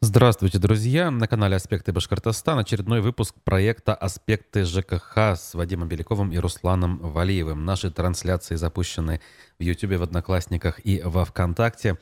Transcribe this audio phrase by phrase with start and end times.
[0.00, 1.10] Здравствуйте, друзья!
[1.10, 7.64] На канале «Аспекты Башкортостан» очередной выпуск проекта «Аспекты ЖКХ» с Вадимом Беляковым и Русланом Валиевым.
[7.64, 9.20] Наши трансляции запущены
[9.58, 11.98] в YouTube, в Одноклассниках и во Вконтакте.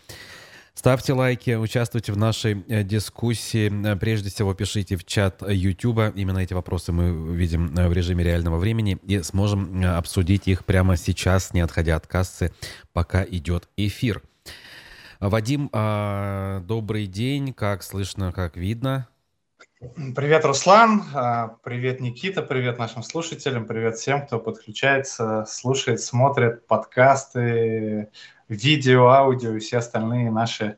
[0.75, 3.97] Ставьте лайки, участвуйте в нашей э, дискуссии.
[3.97, 6.15] Прежде всего, пишите в чат YouTube.
[6.15, 10.67] Именно эти вопросы мы видим э, в режиме реального времени и сможем э, обсудить их
[10.67, 12.53] прямо сейчас, не отходя от кассы,
[12.93, 14.21] пока идет эфир.
[15.21, 17.55] Вадим, а, добрый день.
[17.55, 19.09] Как слышно, как видно?
[20.15, 21.05] Привет, Руслан.
[21.15, 22.43] А, привет, Никита.
[22.43, 23.67] Привет нашим слушателям.
[23.67, 28.11] Привет всем, кто подключается, слушает, смотрит подкасты,
[28.49, 30.77] видео, аудио и все остальные наши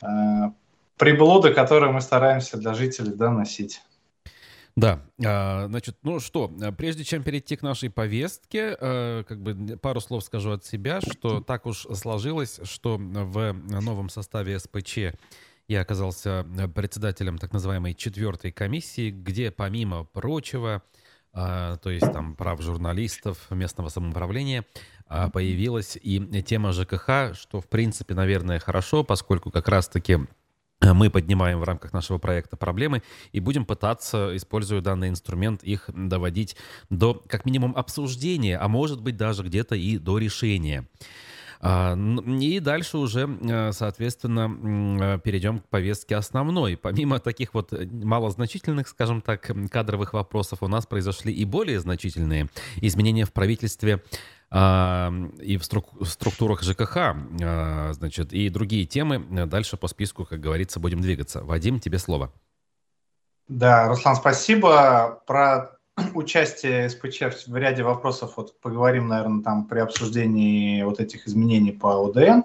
[0.00, 0.52] а,
[0.96, 3.82] приблуды, которые мы стараемся для жителей доносить.
[5.24, 10.24] А, значит, ну что, прежде чем перейти к нашей повестке, э, как бы пару слов
[10.24, 14.98] скажу от себя, что так уж сложилось, что в новом составе СПЧ
[15.68, 20.82] я оказался председателем так называемой четвертой комиссии, где помимо прочего,
[21.32, 24.64] а, то есть там прав журналистов, местного самоуправления,
[25.06, 30.37] а, появилась и тема ЖКХ, что в принципе, наверное, хорошо, поскольку как раз-таки Э,
[30.80, 36.56] мы поднимаем в рамках нашего проекта проблемы и будем пытаться, используя данный инструмент, их доводить
[36.90, 40.86] до как минимум обсуждения, а может быть даже где-то и до решения.
[41.60, 41.96] А,
[42.40, 46.76] и дальше уже, э, соответственно, э, перейдем к повестке основной.
[46.76, 53.24] Помимо таких вот малозначительных, скажем так, кадровых вопросов, у нас произошли и более значительные изменения
[53.24, 54.02] в правительстве
[54.50, 59.18] и в структурах ЖКХ, а, значит, и другие темы.
[59.46, 61.44] Дальше по списку, как говорится, будем двигаться.
[61.44, 62.32] Вадим, тебе слово.
[63.48, 65.22] Да, Руслан, спасибо.
[65.26, 65.78] Про
[66.14, 72.08] участие СПЧ в ряде вопросов вот поговорим, наверное, там при обсуждении вот этих изменений по
[72.08, 72.42] ОДН.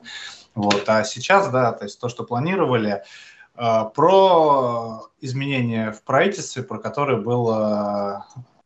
[0.56, 0.84] Вот.
[0.88, 3.04] А сейчас, да, то есть то, что планировали,
[3.56, 8.26] а, про изменения в правительстве, про которые было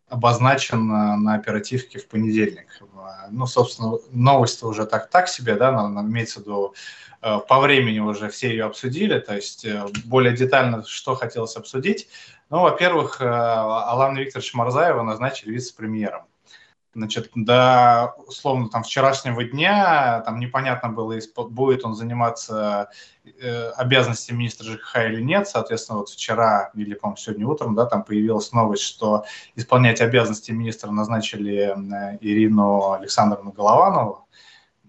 [0.10, 2.82] обозначен на оперативке в понедельник.
[3.30, 6.76] Ну, собственно, новость уже так, так себе, да, имеется в виду,
[7.22, 12.08] э, по времени уже все ее обсудили, то есть э, более детально, что хотелось обсудить.
[12.50, 16.24] Ну, во-первых, э, Алана Викторовича Марзаева назначили вице-премьером.
[16.98, 21.14] Значит, до, условно, там, вчерашнего дня там непонятно было,
[21.48, 22.90] будет он заниматься
[23.24, 25.48] э, обязанностями министра ЖКХ или нет.
[25.48, 29.26] Соответственно, вот вчера или, по-моему, сегодня утром, да, там появилась новость, что
[29.56, 34.28] исполнять обязанности министра назначили э, Ирину Александровну Голованову.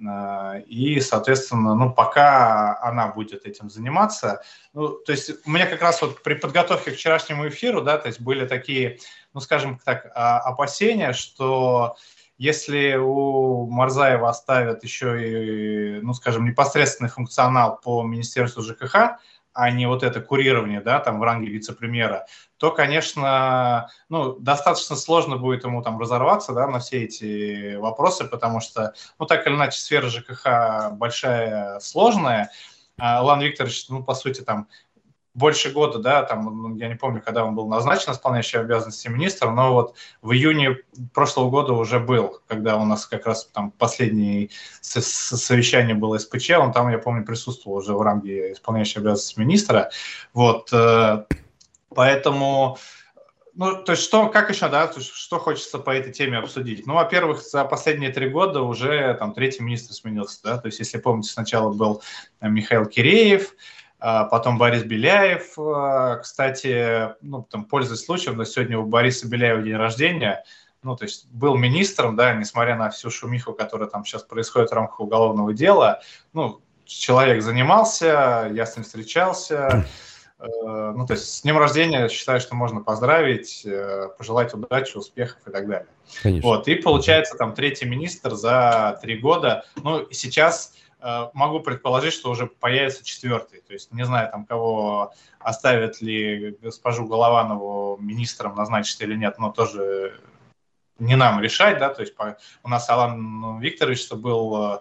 [0.01, 4.41] Э, и, соответственно, ну, пока она будет этим заниматься,
[4.73, 8.09] ну, то есть у меня как раз вот при подготовке к вчерашнему эфиру, да, то
[8.09, 8.99] есть были такие,
[9.39, 11.95] ну, скажем так, а, опасения, что
[12.39, 19.21] если у Марзаева оставят еще и, ну, скажем, непосредственный функционал по Министерству ЖКХ,
[19.53, 22.27] а не вот это курирование, да, там в ранге вице-премьера,
[22.57, 28.59] то, конечно, ну, достаточно сложно будет ему там разорваться, да, на все эти вопросы, потому
[28.59, 32.51] что, ну, так или иначе, сфера ЖКХ большая, сложная,
[32.99, 34.67] а Лан Викторович, ну, по сути, там
[35.35, 39.51] больше года, да, там, ну, я не помню, когда он был назначен исполняющий обязанности министра,
[39.51, 40.79] но вот в июне
[41.15, 44.51] прошлого года уже был, когда у нас как раз там последнее
[44.81, 49.91] совещание было СПЧ, он там, я помню, присутствовал уже в ранге исполняющего обязанности министра,
[50.33, 51.25] вот, э,
[51.95, 52.79] поэтому,
[53.55, 56.87] ну, то есть что, как еще, да, что хочется по этой теме обсудить?
[56.87, 60.99] Ну, во-первых, за последние три года уже там третий министр сменился, да, то есть, если
[60.99, 62.03] помните, сначала был
[62.41, 63.55] Михаил Киреев,
[63.99, 69.77] потом Борис Беляев, а, кстати, ну, там, пользуясь случаем, но сегодня у Бориса Беляева день
[69.77, 70.45] рождения,
[70.83, 74.75] ну, то есть был министром, да, несмотря на всю шумиху, которая там сейчас происходит в
[74.75, 76.01] рамках уголовного дела,
[76.33, 79.85] ну, человек занимался, я с ним встречался,
[80.39, 85.39] э, ну, то есть с днем рождения считаю, что можно поздравить, э, пожелать удачи, успехов
[85.47, 85.89] и так далее.
[86.23, 86.49] Конечно.
[86.49, 90.73] Вот, и получается там третий министр за три года, ну, и сейчас
[91.33, 93.61] могу предположить, что уже появится четвертый.
[93.61, 99.53] То есть не знаю, там кого оставят ли госпожу Голованову министром назначить или нет, но
[99.53, 100.21] тоже
[100.99, 104.81] не нам решать, да, то есть по, у нас Алан Викторович был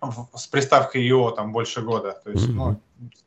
[0.00, 2.80] э, с приставкой ИО там больше года, то есть, ну,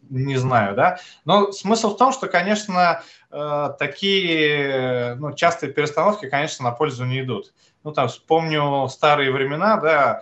[0.09, 6.63] не знаю, да, но смысл в том, что, конечно, э, такие, ну, частые перестановки, конечно,
[6.63, 7.53] на пользу не идут.
[7.83, 10.21] Ну, там, вспомню старые времена, да,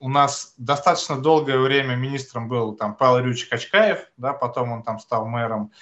[0.00, 4.98] у нас достаточно долгое время министром был там Павел Юрьевич Качкаев, да, потом он там
[4.98, 5.72] стал мэром.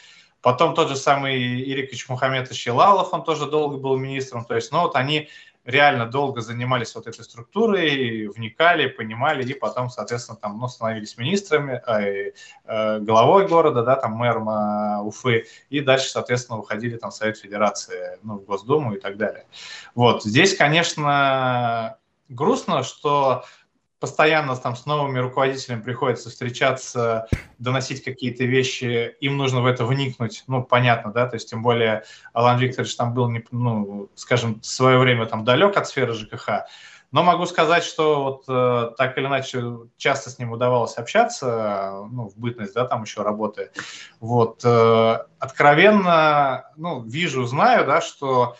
[0.42, 4.44] Потом тот же самый Ирик Мухаммедович Елалов, он тоже долго был министром.
[4.44, 5.28] То есть, ну вот они
[5.64, 11.82] реально долго занимались вот этой структурой, вникали, понимали, и потом, соответственно, там, ну, становились министрами,
[11.86, 12.32] э,
[12.64, 17.36] э, главой города, да, там, мэром э, Уфы, и дальше, соответственно, уходили там в Совет
[17.36, 19.44] Федерации, ну, в Госдуму и так далее.
[19.94, 21.98] Вот, здесь, конечно,
[22.30, 23.44] грустно, что
[24.00, 27.26] постоянно там с новыми руководителями приходится встречаться,
[27.58, 32.04] доносить какие-то вещи, им нужно в это вникнуть, ну, понятно, да, то есть тем более
[32.32, 36.66] Алан Викторович там был, ну, скажем, в свое время там далек от сферы ЖКХ,
[37.10, 39.62] но могу сказать, что вот э, так или иначе
[39.96, 43.70] часто с ним удавалось общаться, ну, в бытность, да, там еще работы.
[44.20, 48.56] Вот, э, откровенно, ну, вижу, знаю, да, что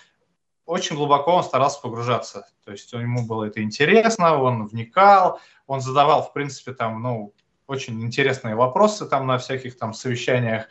[0.65, 2.47] очень глубоко он старался погружаться.
[2.69, 7.33] То есть ему было это интересно, он вникал, он задавал, в принципе, там, ну,
[7.67, 10.67] очень интересные вопросы там на всяких там совещаниях.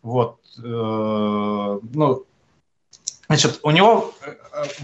[0.00, 2.24] Вот, э, ну,
[3.26, 4.36] значит, у него э,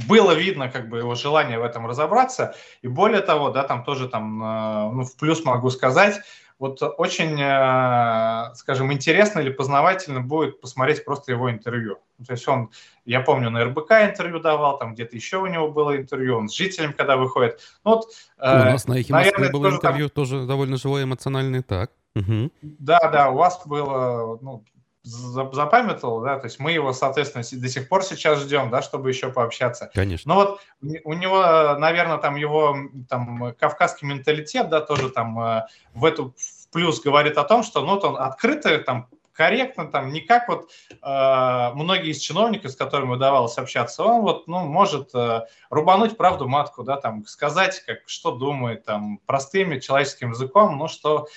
[0.09, 4.09] было видно как бы его желание в этом разобраться, и более того, да, там тоже
[4.09, 6.17] там, э, ну, в плюс могу сказать,
[6.59, 11.99] вот очень, э, скажем, интересно или познавательно будет посмотреть просто его интервью.
[12.25, 12.71] То есть он,
[13.05, 16.55] я помню, на РБК интервью давал, там где-то еще у него было интервью, он с
[16.55, 17.61] жителем, когда выходит.
[17.85, 18.07] Ну, вот,
[18.39, 20.15] э, у нас на Эхе Москвы было тоже интервью, там...
[20.15, 21.91] тоже довольно живое, эмоциональное, так.
[22.15, 22.51] Угу.
[22.63, 24.65] Да, да, у вас было, ну,
[25.07, 29.31] запамятовал, да, то есть мы его, соответственно, до сих пор сейчас ждем, да, чтобы еще
[29.31, 29.91] пообщаться.
[29.95, 30.35] Конечно.
[30.35, 30.61] Но вот
[31.05, 31.41] у него,
[31.79, 32.77] наверное, там его
[33.09, 37.83] там кавказский менталитет, да, тоже там э, в эту в плюс говорит о том, что,
[37.83, 42.77] ну, вот он открыто там корректно, там, не как вот э, многие из чиновников, с
[42.77, 47.99] которыми удавалось общаться, он вот, ну, может э, рубануть правду матку, да, там, сказать, как,
[48.07, 51.29] что думает, там, простым человеческим языком, ну, что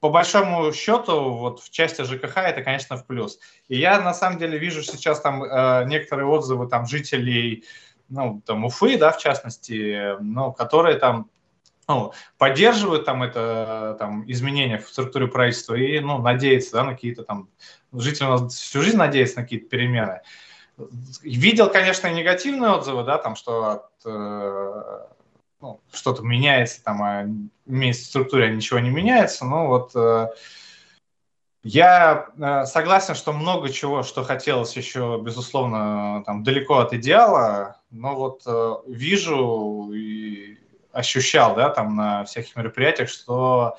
[0.00, 3.38] по большому счету, вот в части ЖКХ это, конечно, в плюс.
[3.68, 7.64] И я, на самом деле, вижу сейчас там э, некоторые отзывы там жителей,
[8.08, 11.28] ну, там, Уфы, да, в частности, ну, которые там
[11.86, 17.24] ну, поддерживают там это там изменения в структуре правительства и ну надеются да, на какие-то
[17.24, 17.48] там
[17.92, 20.20] жители у нас всю жизнь надеются на какие-то перемены.
[21.22, 25.00] Видел, конечно, негативные отзывы, да, там что от э,
[25.60, 27.24] ну, что-то меняется, там, а
[27.66, 30.28] в структуре ничего не меняется, но вот э,
[31.62, 38.14] я э, согласен, что много чего, что хотелось еще, безусловно, там, далеко от идеала, но
[38.14, 40.58] вот э, вижу и
[40.92, 43.76] ощущал, да, там на всяких мероприятиях, что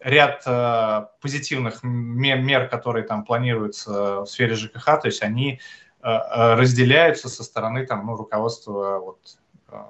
[0.00, 5.60] ряд э, позитивных мер, мер, которые там планируются в сфере ЖКХ, то есть они
[6.02, 9.18] э, э разделяются со стороны там, ну, руководства вот,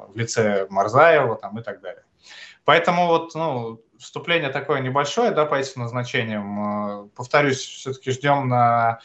[0.09, 2.05] в лице Марзаева там, и так далее.
[2.65, 7.05] Поэтому вот, ну, вступление такое небольшое, да, по этим назначениям.
[7.05, 9.01] Э, повторюсь, все-таки ждем на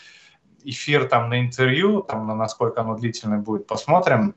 [0.64, 4.36] эфир, там, на интервью, там, на насколько оно длительное будет, посмотрим.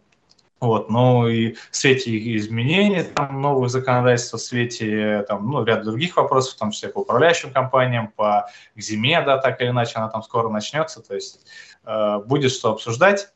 [0.61, 6.19] Вот, ну и в свете изменений там, новых законодательств, в свете там, ну, ряд других
[6.19, 8.47] вопросов, в том числе по управляющим компаниям, по
[8.77, 11.47] к зиме, да, так или иначе, она там скоро начнется, то есть
[11.87, 13.33] э, будет что обсуждать.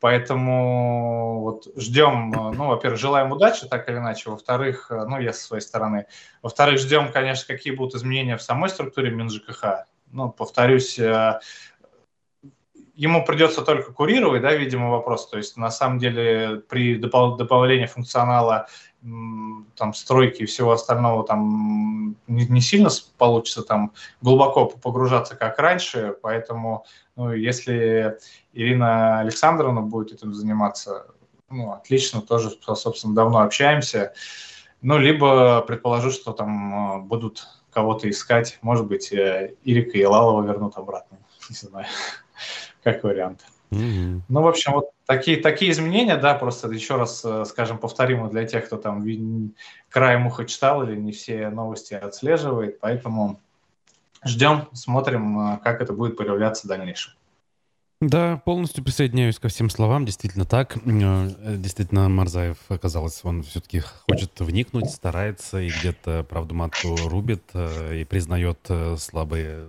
[0.00, 4.30] Поэтому вот ждем, ну, во-первых, желаем удачи, так или иначе.
[4.30, 6.06] Во-вторых, ну, я со своей стороны.
[6.42, 9.84] Во-вторых, ждем, конечно, какие будут изменения в самой структуре МинЖКХ.
[10.12, 11.38] Ну, повторюсь, э,
[13.00, 15.26] ему придется только курировать, да, видимо, вопрос.
[15.30, 18.66] То есть, на самом деле, при допол- добавлении функционала
[19.00, 26.14] там стройки и всего остального там не, не сильно получится там глубоко погружаться, как раньше,
[26.20, 26.84] поэтому
[27.16, 28.18] ну, если
[28.52, 31.06] Ирина Александровна будет этим заниматься,
[31.48, 34.12] ну, отлично, тоже, собственно, давно общаемся.
[34.82, 40.46] Ну, либо предположу, что там э, будут кого-то искать, может быть, э, Ирика и Лалова
[40.46, 41.16] вернут обратно,
[41.48, 41.86] не знаю,
[42.82, 43.40] как вариант.
[43.70, 44.20] Mm-hmm.
[44.28, 48.44] Ну, в общем, вот такие, такие изменения, да, просто еще раз, э, скажем, повторим для
[48.44, 49.04] тех, кто там
[49.88, 53.38] краем уха читал или не все новости отслеживает, поэтому
[54.24, 57.12] ждем, смотрим, как это будет проявляться в дальнейшем.
[58.00, 60.06] Да, полностью присоединяюсь ко всем словам.
[60.06, 60.78] Действительно так.
[60.86, 68.00] Э, действительно, Марзаев, оказалось, он все-таки хочет вникнуть, старается и где-то правду матку рубит э,
[68.00, 69.68] и признает э, слабые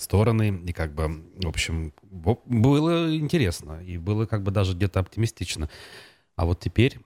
[0.00, 0.62] стороны.
[0.66, 5.70] И как бы, в общем, было интересно и было как бы даже где-то оптимистично.
[6.34, 6.98] А вот теперь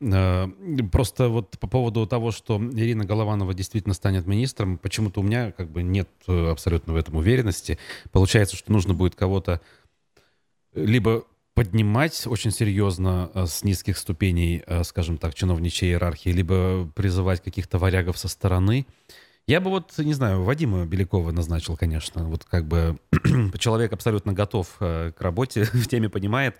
[0.92, 5.68] просто вот по поводу того, что Ирина Голованова действительно станет министром, почему-то у меня как
[5.68, 7.76] бы нет абсолютно в этом уверенности.
[8.12, 9.60] Получается, что нужно будет кого-то
[10.76, 17.42] либо поднимать очень серьезно э, с низких ступеней, э, скажем так, чиновничьей иерархии, либо призывать
[17.42, 18.86] каких-то варягов со стороны.
[19.46, 22.28] Я бы вот, не знаю, Вадима Белякова назначил, конечно.
[22.28, 22.98] Вот как бы
[23.58, 26.56] человек абсолютно готов э, к работе, в теме понимает.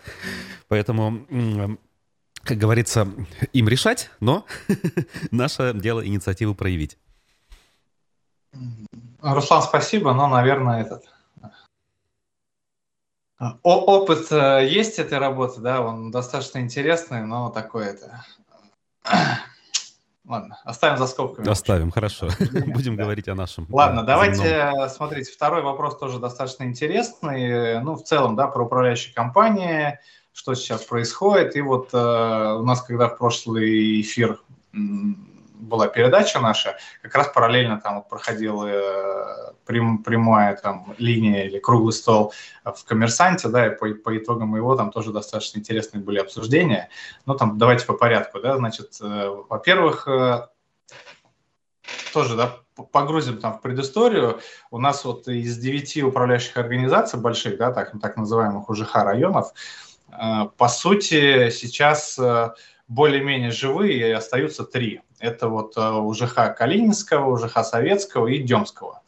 [0.69, 1.27] Поэтому
[2.43, 3.09] как говорится,
[3.53, 4.47] им решать, но
[5.31, 6.97] наше дело инициативу проявить.
[9.21, 11.05] Руслан, спасибо, но, наверное, этот
[13.63, 18.25] опыт э, есть этой работы, да, он достаточно интересный, но такой это
[20.27, 21.49] Ладно, оставим за скобками.
[21.49, 22.29] Оставим, хорошо.
[22.67, 23.67] Будем говорить о нашем.
[23.69, 27.81] Ладно, давайте, смотрите, второй вопрос тоже достаточно интересный.
[27.81, 30.01] Ну, в целом, да, про управляющие компании,
[30.33, 31.55] что сейчас происходит.
[31.55, 34.41] И вот э, у нас, когда в прошлый эфир
[35.59, 41.93] была передача наша, как раз параллельно там проходила э, прям, прямая там линия или круглый
[41.93, 42.33] стол
[42.65, 46.89] в коммерсанте, да, и по, по итогам его там тоже достаточно интересные были обсуждения.
[47.25, 50.47] Но ну, там давайте по порядку, да, значит, э, во-первых, э,
[52.13, 52.57] тоже, да,
[52.93, 54.41] погрузим там в предысторию.
[54.71, 59.53] У нас вот из девяти управляющих организаций больших, да, так, так называемых УЖХ районов,
[60.11, 62.19] по сути, сейчас
[62.89, 65.01] более-менее живые остаются три.
[65.19, 69.03] Это вот э, УЖХ Калининского, УЖХ Советского и Демского.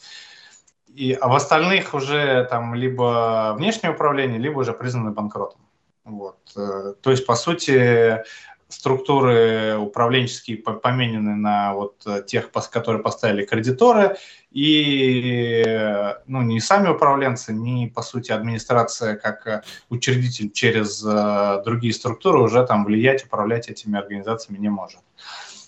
[0.94, 5.60] И, а в остальных уже там либо внешнее управление, либо уже признаны банкротом.
[6.04, 6.38] Вот.
[6.56, 8.24] Э, то есть, по сути,
[8.68, 14.16] структуры управленческие поменены на вот тех, которые поставили кредиторы,
[14.50, 15.62] и
[16.26, 22.64] ну, не сами управленцы, ни, по сути, администрация как учредитель через э, другие структуры уже
[22.66, 25.00] там влиять, управлять этими организациями не может.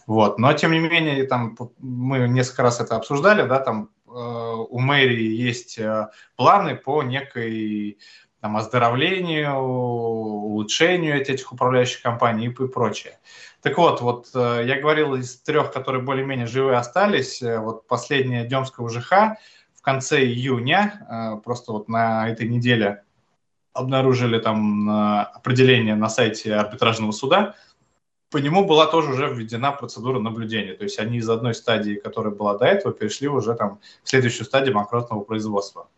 [0.07, 0.39] Вот.
[0.39, 5.31] Но, тем не менее, там, мы несколько раз это обсуждали, да, там э, у мэрии
[5.35, 7.99] есть э, планы по некой
[8.41, 13.19] там, оздоровлению, улучшению этих управляющих компаний и прочее.
[13.63, 18.45] Так вот, вот э, я говорил из трех, которые более-менее живые остались, э, вот последняя
[18.47, 19.37] Демская УЖХ
[19.75, 23.03] в конце июня, э, просто вот на этой неделе
[23.73, 27.55] обнаружили там определение на сайте арбитражного суда,
[28.31, 30.75] по нему была тоже уже введена процедура наблюдения.
[30.75, 34.45] То есть они из одной стадии, которая была до этого, перешли уже там в следующую
[34.45, 35.89] стадию банкротного производства.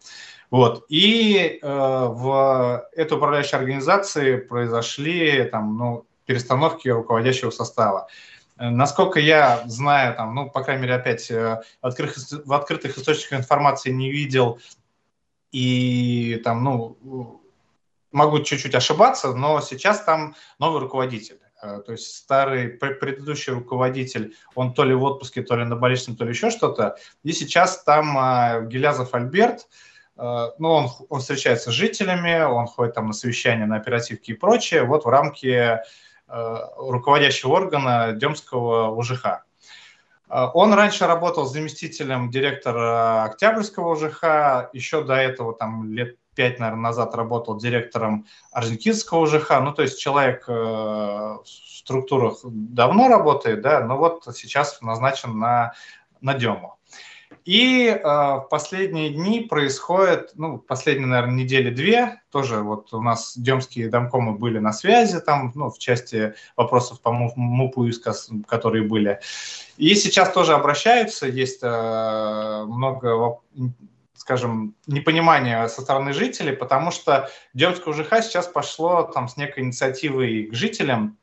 [0.50, 0.84] Вот.
[0.88, 8.08] И э, в этой управляющей организации произошли там, ну, перестановки руководящего состава.
[8.58, 13.40] Э, насколько я знаю, там, ну, по крайней мере, опять э, открытых, в открытых источниках
[13.40, 14.58] информации не видел
[15.50, 17.42] и там, ну,
[18.12, 21.38] могу чуть-чуть ошибаться, но сейчас там новый руководитель.
[21.62, 26.16] Э, то есть старый предыдущий руководитель, он то ли в отпуске, то ли на больничном,
[26.16, 26.96] то ли еще что-то.
[27.24, 29.68] И сейчас там Гелязов Альберт,
[30.14, 34.84] ну, он, он встречается с жителями, он ходит там на совещания, на оперативки и прочее,
[34.84, 35.82] вот в рамке
[36.76, 39.26] руководящего органа Демского УЖХ.
[40.28, 46.84] Э, он раньше работал заместителем директора Октябрьского УЖХ, еще до этого там лет пять, наверное,
[46.84, 49.50] назад работал директором Орджоникидского УЖХ.
[49.60, 55.74] Ну, то есть человек в структурах давно работает, да, но вот сейчас назначен на,
[56.22, 56.76] на Дему.
[57.44, 63.36] И э, в последние дни происходит, ну, последние, наверное, недели две, тоже вот у нас
[63.36, 68.14] демские домкомы были на связи там, ну, в части вопросов по МУПу ИСКа,
[68.46, 69.20] которые были.
[69.76, 73.40] И сейчас тоже обращаются, есть э, много,
[74.14, 80.44] скажем, непонимания со стороны жителей, потому что Демское УЖХ сейчас пошло там с некой инициативой
[80.44, 81.18] к жителям,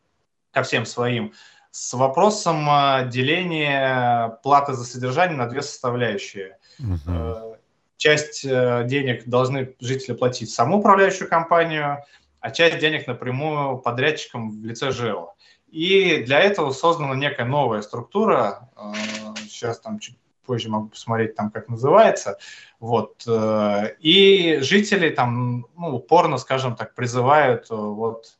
[0.51, 1.31] ко всем своим,
[1.71, 6.57] с вопросом э, деления платы за содержание на две составляющие.
[6.79, 7.57] Угу.
[7.97, 12.03] Часть э, денег должны жители платить саму управляющую компанию,
[12.39, 15.33] а часть денег напрямую подрядчикам в лице ЖЭО.
[15.67, 18.69] И для этого создана некая новая структура.
[19.41, 22.39] Сейчас там чуть позже могу посмотреть, там как называется.
[22.79, 23.23] Вот.
[23.99, 28.39] И жители там ну, упорно, скажем так, призывают вот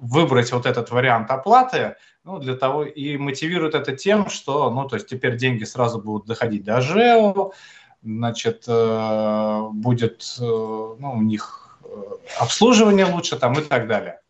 [0.00, 4.96] выбрать вот этот вариант оплаты, ну, для того и мотивируют это тем, что, ну, то
[4.96, 7.52] есть теперь деньги сразу будут доходить до ЖЭО,
[8.02, 11.88] значит, э, будет, э, ну, у них э,
[12.38, 14.20] обслуживание лучше там и так далее.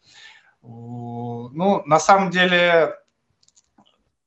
[0.63, 2.95] Ну, на самом деле,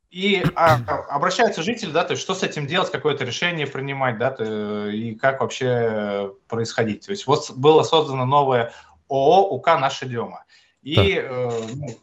[0.09, 0.75] и а,
[1.09, 5.15] обращаются жители, да, то есть что с этим делать, какое-то решение принимать, да, то, и
[5.15, 7.05] как вообще происходить.
[7.05, 8.73] То есть вот было создано новое
[9.09, 10.43] ООО УК «Наша Дема».
[10.81, 11.99] И э, ну,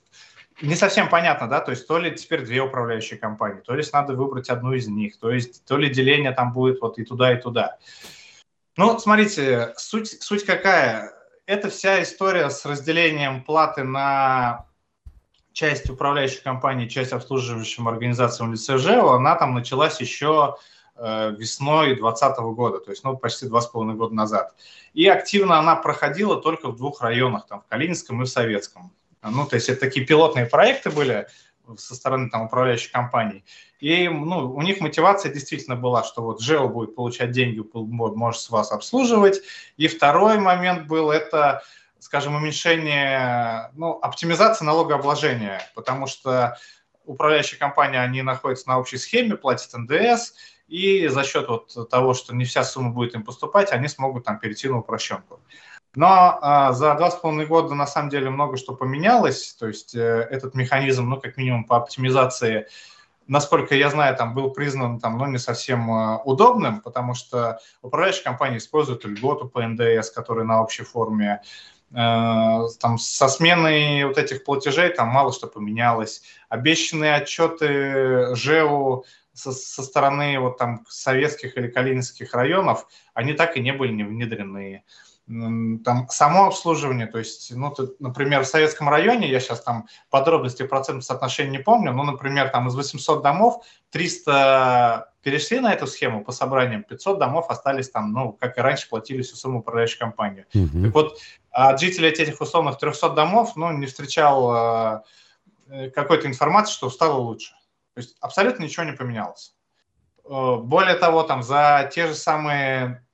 [0.62, 4.14] не совсем понятно, да, то есть то ли теперь две управляющие компании, то ли надо
[4.14, 7.40] выбрать одну из них, то есть то ли деление там будет вот и туда, и
[7.40, 7.76] туда.
[8.76, 11.12] Ну, смотрите, суть, суть какая?
[11.46, 14.66] Это вся история с разделением платы на
[15.52, 20.62] часть управляющей компании, часть обслуживающим организациям лице ЖЭО, она там началась еще э,
[20.98, 24.54] весной 2020 года, то есть ну, почти два с половиной года назад.
[24.94, 28.92] И активно она проходила только в двух районах, там, в Калининском и в Советском.
[29.22, 31.26] Ну, то есть это такие пилотные проекты были
[31.76, 33.44] со стороны там, управляющей компании.
[33.80, 38.50] И ну, у них мотивация действительно была, что вот ЖЭО будет получать деньги, может с
[38.50, 39.42] вас обслуживать.
[39.76, 41.62] И второй момент был это,
[41.98, 46.56] скажем, уменьшение, ну, оптимизация налогообложения, потому что
[47.04, 50.34] управляющие компании, они находятся на общей схеме, платят НДС,
[50.68, 54.38] и за счет вот того, что не вся сумма будет им поступать, они смогут там
[54.38, 55.40] перейти на упрощенку.
[55.94, 59.94] Но а, за два с половиной года на самом деле много что поменялось, то есть
[59.94, 62.66] э, этот механизм, ну, как минимум по оптимизации,
[63.26, 68.22] насколько я знаю, там был признан там, ну, не совсем э, удобным, потому что управляющие
[68.22, 71.40] компании используют льготу по НДС, которые на общей форме,
[71.94, 76.22] Э, там со сменой вот этих платежей там мало что поменялось.
[76.48, 79.04] Обещанные отчеты ЖЭУ
[79.38, 84.04] со, со стороны вот там советских или калининских районов, они так и не были не
[84.04, 84.82] внедрены
[85.84, 90.62] там само обслуживание, то есть, ну, тут, например, в советском районе, я сейчас там подробности
[90.62, 96.24] процентов соотношения не помню, но, например, там из 800 домов 300 перешли на эту схему
[96.24, 100.46] по собраниям, 500 домов остались там, ну, как и раньше, платили всю сумму управляющей компании.
[100.54, 100.84] Mm-hmm.
[100.84, 101.18] Так вот,
[101.50, 105.02] от жителей этих условных 300 домов, ну, не встречал
[105.68, 107.52] э, какой-то информации, что стало лучше.
[107.98, 109.56] То есть абсолютно ничего не поменялось.
[110.24, 113.04] Э, более того, там за те же самые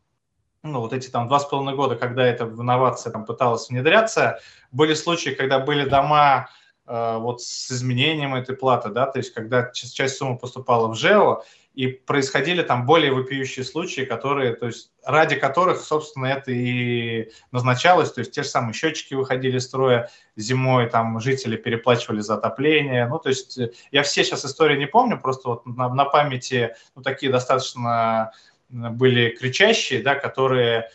[0.63, 4.41] ну, вот эти там два с половиной года, когда эта инновация там пыталась внедряться,
[4.73, 6.51] были случаи, когда были дома
[6.87, 11.45] э, вот с изменением этой платы, да, то есть когда часть, суммы поступала в ЖЭО,
[11.75, 18.13] и происходили там более вопиющие случаи, которые, то есть ради которых, собственно, это и назначалось,
[18.13, 23.09] то есть те же самые счетчики выходили из строя зимой, там жители переплачивали за отопление,
[23.09, 23.59] ну, то есть
[23.91, 28.33] я все сейчас истории не помню, просто вот на, на памяти, ну, такие достаточно
[28.69, 30.89] были кричащие, да, которые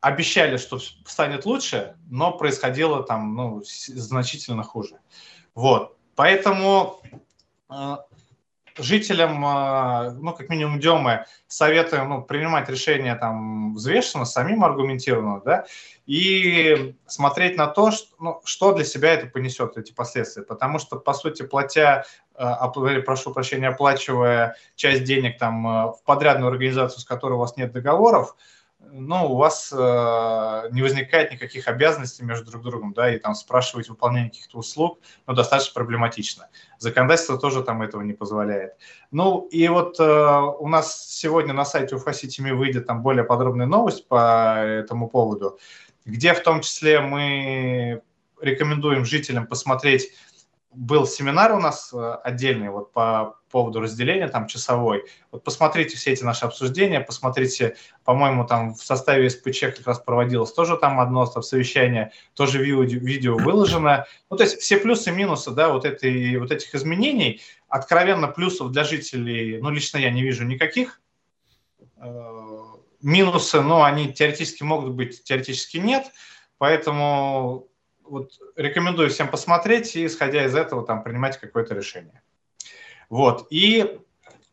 [0.00, 4.98] обещали, что станет лучше, но происходило там ну, значительно хуже.
[5.54, 5.96] Вот.
[6.14, 7.00] Поэтому
[7.70, 7.96] э,
[8.78, 15.66] жителям, э, ну, как минимум Демы, советуем ну, принимать решения там взвешенно, самим аргументированно, да,
[16.06, 20.42] и смотреть на то, что, ну, что для себя это понесет, эти последствия.
[20.42, 26.50] Потому что, по сути, платя, э, прошу прощения, оплачивая часть денег там э, в подрядную
[26.50, 28.36] организацию, с которой у вас нет договоров,
[28.92, 33.88] ну, у вас э, не возникает никаких обязанностей между друг другом, да, и там спрашивать
[33.88, 36.48] выполнение каких-то услуг, ну, достаточно проблематично.
[36.78, 38.74] Законодательство тоже там этого не позволяет.
[39.10, 44.08] Ну, и вот э, у нас сегодня на сайте UFA выйдет там более подробная новость
[44.08, 45.58] по этому поводу
[46.04, 48.02] где в том числе мы
[48.40, 50.12] рекомендуем жителям посмотреть
[50.74, 55.04] был семинар у нас э, отдельный вот по поводу разделения там часовой.
[55.30, 60.52] Вот посмотрите все эти наши обсуждения, посмотрите, по-моему, там в составе СПЧ как раз проводилось
[60.52, 64.06] тоже там одно там, совещание, тоже видео, выложено.
[64.30, 67.40] Ну, то есть все плюсы и минусы, да, вот, этой, вот этих изменений.
[67.68, 71.00] Откровенно плюсов для жителей, ну, лично я не вижу никаких.
[71.96, 72.60] Э,
[73.02, 76.06] минусы, ну, они теоретически могут быть, теоретически нет.
[76.58, 77.68] Поэтому
[78.04, 82.22] вот рекомендую всем посмотреть и, исходя из этого, там, принимать какое-то решение.
[83.08, 83.46] Вот.
[83.50, 83.98] И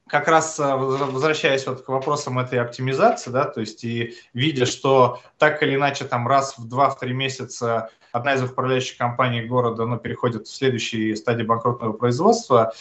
[0.08, 5.22] как раз э, возвращаясь вот к вопросам этой оптимизации, да, то есть и видя, что
[5.38, 10.48] так или иначе там раз в два-три месяца одна из управляющих компаний города ну, переходит
[10.48, 12.74] в следующие стадии банкротного производства,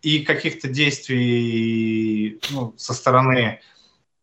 [0.00, 3.60] и каких-то действий ну, со стороны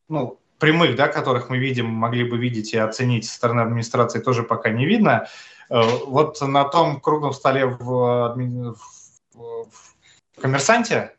[0.08, 4.44] ну, прямых, да, которых мы видим, могли бы видеть и оценить со стороны администрации, тоже
[4.44, 5.28] пока не видно.
[5.74, 8.36] Э, вот на том круглом столе в,
[9.34, 9.66] в,
[10.40, 11.16] коммерсанте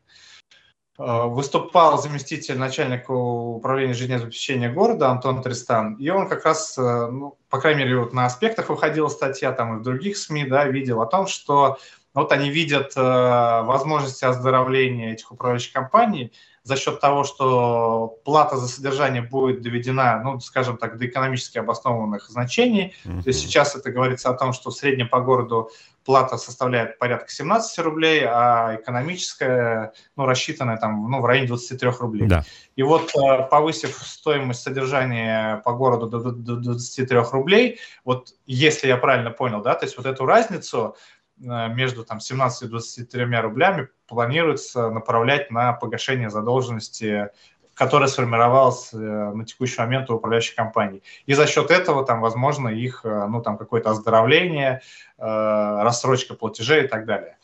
[0.96, 7.36] э, выступал заместитель начальника управления жизнеобеспечения города Антон Тристан, и он как раз, э, ну,
[7.48, 11.02] по крайней мере, вот на аспектах выходила статья, там и в других СМИ, да, видел
[11.02, 11.78] о том, что
[12.14, 16.32] вот они видят возможности оздоровления этих управляющих компаний–
[16.64, 22.30] за счет того, что плата за содержание будет доведена, ну, скажем так, до экономически обоснованных
[22.30, 22.94] значений.
[23.04, 23.22] Mm-hmm.
[23.22, 25.70] То есть сейчас это говорится о том, что в среднем по городу
[26.06, 32.26] плата составляет порядка 17 рублей, а экономическая, ну, рассчитанная там, ну, в районе 23 рублей.
[32.28, 32.44] Да.
[32.76, 38.96] И вот э, повысив стоимость содержания по городу до, до 23 рублей, вот если я
[38.96, 43.88] правильно понял, да, то есть вот эту разницу Э, между там, 17 и 23 рублями
[44.06, 47.30] планируется направлять на погашение задолженности
[47.74, 51.02] которая сформировалась э, на текущий момент у управляющей компании.
[51.26, 54.80] И за счет этого, там, возможно, их, э, ну, там, какое-то оздоровление,
[55.18, 57.36] рассрочка платежей и так далее.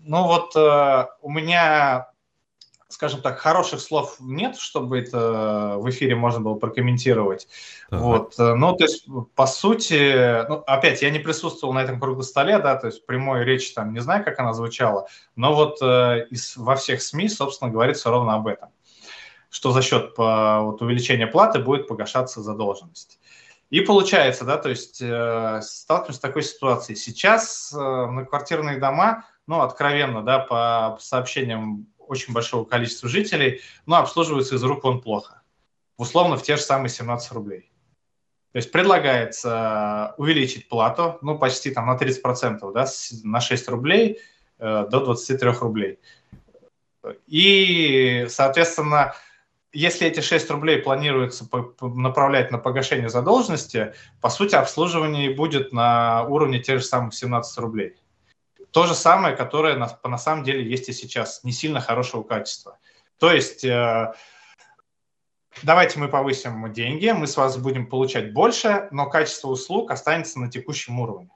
[0.00, 2.08] Ну, вот у меня
[2.96, 7.46] скажем так, хороших слов нет, чтобы это в эфире можно было прокомментировать.
[7.90, 8.02] Ага.
[8.02, 8.34] Вот.
[8.38, 12.74] Ну, то есть, по сути, ну, опять, я не присутствовал на этом круглом столе, да,
[12.76, 16.74] то есть прямой речи там не знаю, как она звучала, но вот э, из, во
[16.74, 18.70] всех СМИ, собственно, говорится ровно об этом,
[19.50, 23.18] что за счет по, вот, увеличения платы будет погашаться задолженность.
[23.68, 26.96] И получается, да, то есть э, сталкиваемся с такой ситуацией.
[26.96, 34.56] Сейчас э, многоквартирные дома, ну, откровенно, да, по сообщениям очень большого количества жителей, но обслуживаются
[34.56, 35.42] из рук вон плохо.
[35.96, 37.70] Условно в те же самые 17 рублей.
[38.52, 42.86] То есть предлагается увеличить плату, ну, почти там на 30%, да,
[43.22, 44.18] на 6 рублей
[44.58, 45.98] э, до 23 рублей.
[47.26, 49.14] И, соответственно,
[49.72, 51.46] если эти 6 рублей планируется
[51.82, 53.92] направлять на погашение задолженности,
[54.22, 57.96] по сути, обслуживание будет на уровне тех же самых 17 рублей.
[58.76, 62.78] То же самое, которое на, на самом деле есть и сейчас, не сильно хорошего качества.
[63.18, 64.12] То есть э,
[65.62, 70.50] давайте мы повысим деньги, мы с вас будем получать больше, но качество услуг останется на
[70.50, 71.30] текущем уровне.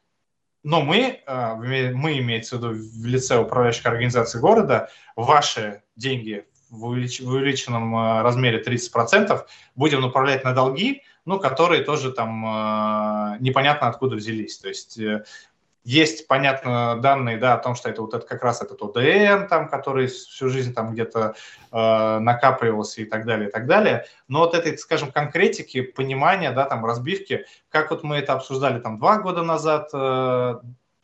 [0.65, 6.85] Но мы, э, мы имеется в виду в лице управляющей организации города, ваши деньги в,
[6.85, 13.37] увелич, в увеличенном э, размере 30% будем направлять на долги, ну, которые тоже там э,
[13.41, 14.59] непонятно откуда взялись.
[14.59, 15.25] То есть э,
[15.85, 19.69] есть, понятно, данные да, о том, что это вот это как раз этот ОДН, там,
[19.69, 21.35] который всю жизнь там где-то
[21.73, 24.05] э, накапливался и так далее, и так далее.
[24.29, 28.99] Но вот этой, скажем, конкретики, понимания, да, там, разбивки, как вот мы это обсуждали там
[28.99, 30.61] два года назад, э,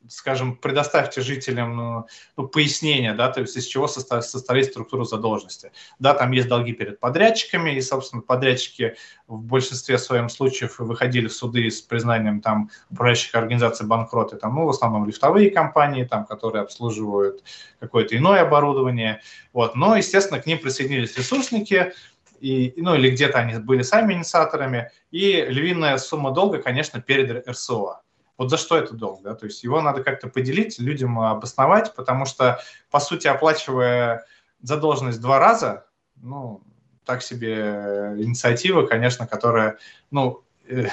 [0.08, 5.72] скажем, предоставьте жителям ну, ну, пояснение, да, то есть из чего состоит, состоит структура задолженности.
[5.98, 11.32] Да, там есть долги перед подрядчиками, и, собственно, подрядчики в большинстве своем случаев выходили в
[11.32, 16.62] суды с признанием там управляющих организаций банкроты, там, ну, в основном лифтовые компании, там, которые
[16.62, 17.42] обслуживают
[17.80, 19.20] какое-то иное оборудование,
[19.52, 21.92] вот, но, естественно, к ним присоединились ресурсники,
[22.40, 28.00] и, ну, или где-то они были сами инициаторами, и львиная сумма долга, конечно, перед РСО.
[28.38, 32.26] Вот за что это долг, да, то есть его надо как-то поделить, людям обосновать, потому
[32.26, 34.26] что, по сути, оплачивая
[34.60, 36.62] задолженность два раза, ну,
[37.04, 39.78] так себе инициатива, конечно, которая,
[40.10, 40.88] ну, э,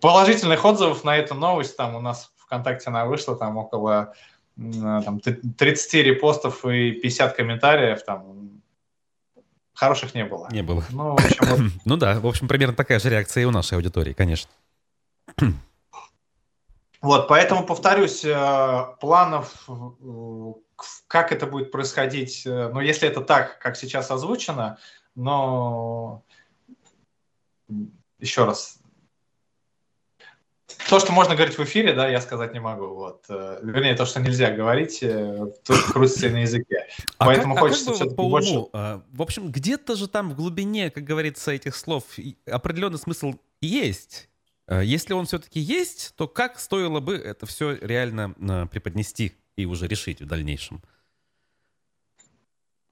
[0.00, 4.14] положительных отзывов на эту новость, там у нас ВКонтакте она вышла, там около
[4.56, 8.62] там, 30 репостов и 50 комментариев, там,
[9.72, 10.48] хороших не было.
[10.50, 10.84] Не было.
[10.90, 11.60] Ну, общем, вот...
[11.84, 14.50] ну да, в общем, примерно такая же реакция и у нашей аудитории, конечно.
[17.02, 20.52] Вот, поэтому, повторюсь, э, планов, э,
[21.08, 24.78] как это будет происходить, э, ну, если это так, как сейчас озвучено,
[25.16, 26.22] но
[28.20, 28.78] еще раз,
[30.88, 32.94] то, что можно говорить в эфире, да, я сказать не могу.
[32.94, 33.24] Вот.
[33.28, 36.86] Вернее, то, что нельзя говорить, то, крутится на языке.
[37.18, 38.50] А Поэтому как, хочется а как бы по больше...
[38.50, 38.70] уму?
[38.72, 42.04] А, в общем, где-то же там в глубине, как говорится, этих слов
[42.46, 44.28] определенный смысл есть.
[44.66, 49.66] Э, если он все-таки есть, то как стоило бы это все реально э, преподнести и
[49.66, 50.82] уже решить в дальнейшем?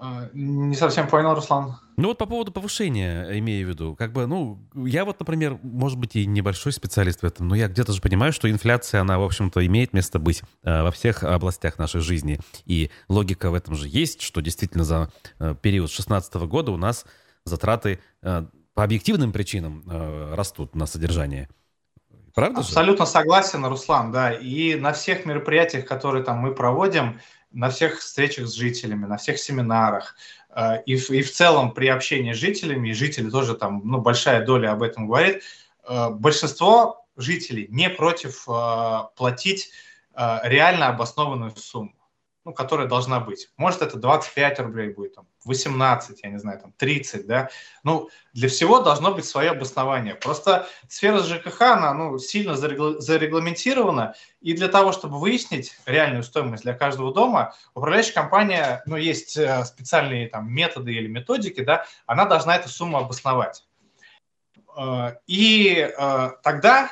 [0.02, 1.76] А, не совсем понял, Руслан.
[1.98, 3.94] Ну вот по поводу повышения, имею в виду.
[3.94, 7.68] Как бы, ну, я вот, например, может быть, и небольшой специалист в этом, но я
[7.68, 11.78] где-то же понимаю, что инфляция, она, в общем-то, имеет место быть э, во всех областях
[11.78, 12.40] нашей жизни.
[12.64, 17.04] И логика в этом же есть, что действительно за э, период 2016 года у нас
[17.44, 21.50] затраты э, по объективным причинам э, растут на содержание.
[22.34, 23.10] Правда Абсолютно же?
[23.12, 24.32] согласен, Руслан, да.
[24.32, 27.20] И на всех мероприятиях, которые там мы проводим,
[27.52, 30.14] на всех встречах с жителями, на всех семинарах,
[30.54, 33.98] э, и, в, и в целом при общении с жителями, и жители тоже там, ну,
[33.98, 35.42] большая доля об этом говорит,
[35.88, 39.70] э, большинство жителей не против э, платить
[40.42, 41.94] реально обоснованную сумму
[42.44, 43.50] ну, которая должна быть.
[43.56, 47.50] Может, это 25 рублей будет, там, 18, я не знаю, там, 30, да.
[47.82, 50.14] Ну, для всего должно быть свое обоснование.
[50.14, 56.74] Просто сфера ЖКХ, она, ну, сильно зарегламентирована, и для того, чтобы выяснить реальную стоимость для
[56.74, 62.56] каждого дома, управляющая компания, ну, есть э, специальные там методы или методики, да, она должна
[62.56, 63.66] эту сумму обосновать.
[64.76, 66.90] Э, и э, тогда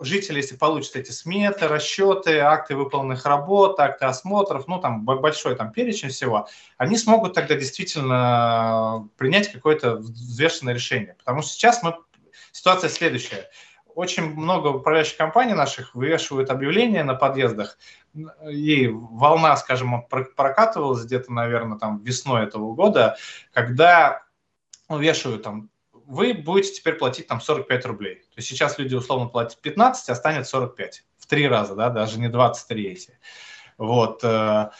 [0.00, 5.72] жители, если получат эти сметы, расчеты, акты выполненных работ, акты осмотров, ну, там большой там
[5.72, 11.14] перечень всего, они смогут тогда действительно принять какое-то взвешенное решение.
[11.18, 11.96] Потому что сейчас мы...
[12.52, 13.50] ситуация следующая.
[13.94, 17.78] Очень много управляющих компаний наших вывешивают объявления на подъездах,
[18.48, 23.16] и волна, скажем, прокатывалась где-то, наверное, там весной этого года,
[23.52, 24.22] когда
[24.88, 25.68] ну, вешают там
[26.08, 28.14] вы будете теперь платить там 45 рублей.
[28.14, 31.04] То есть сейчас люди условно платят 15, а станет 45.
[31.18, 33.18] В три раза, да, даже не 23 эти.
[33.76, 34.24] Вот.
[34.24, 34.70] Э,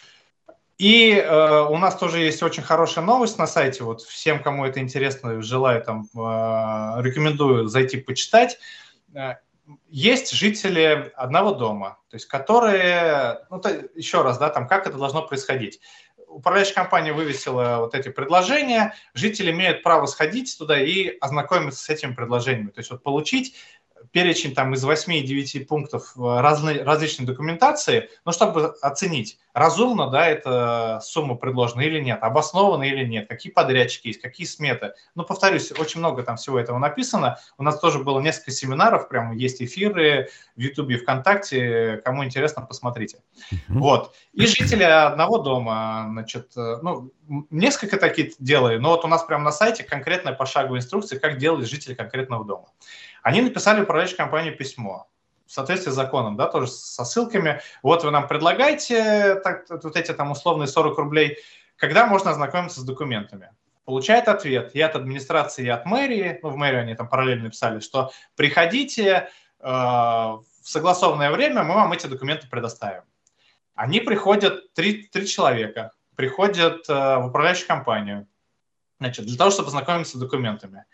[0.79, 3.85] И э, у нас тоже есть очень хорошая новость на сайте.
[3.85, 8.59] Вот всем, кому это интересно, желаю там, э, рекомендую зайти почитать.
[9.14, 9.35] Э,
[9.91, 14.97] есть жители одного дома, то есть которые, ну, то, еще раз, да, там, как это
[14.97, 15.81] должно происходить.
[16.29, 22.12] Управляющая компания вывесила вот эти предложения, жители имеют право сходить туда и ознакомиться с этими
[22.12, 23.57] предложениями, то есть вот получить
[24.13, 31.01] перечень там из 8-9 пунктов э, разной, различной документации, ну, чтобы оценить, разумно, да, эта
[31.03, 34.95] сумма предложена или нет, обоснована или нет, какие подрядчики есть, какие сметы.
[35.15, 37.39] Ну, повторюсь, очень много там всего этого написано.
[37.59, 43.19] У нас тоже было несколько семинаров, прямо есть эфиры в Ютубе ВКонтакте, кому интересно, посмотрите.
[43.53, 43.59] Mm-hmm.
[43.69, 44.15] Вот.
[44.33, 47.13] И жители одного дома, значит, э, ну,
[47.51, 51.69] несколько таких делали, но вот у нас прямо на сайте конкретная пошаговая инструкция, как делать
[51.69, 52.69] жители конкретного дома.
[53.29, 55.07] Они написали управляющей компании письмо
[55.45, 57.61] в соответствии с законом, да, тоже со ссылками.
[57.83, 61.37] Вот вы нам предлагаете так, вот эти там условные 40 рублей,
[61.77, 63.51] когда можно ознакомиться с документами.
[63.85, 67.81] Получает ответ и от администрации, и от мэрии, ну, в мэрию они там параллельно написали,
[67.81, 69.29] что приходите
[69.61, 73.03] э, в согласованное время, мы вам эти документы предоставим.
[73.75, 78.27] Они приходят, три, три человека, приходят э, в управляющую компанию,
[78.99, 80.87] значит, для того, чтобы ознакомиться с документами.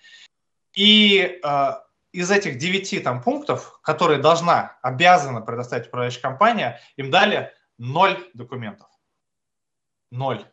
[0.73, 1.73] И э,
[2.15, 8.89] из этих девяти там пунктов, которые должна, обязана предоставить управляющая компания, им дали ноль документов.
[10.13, 10.45] Ноль.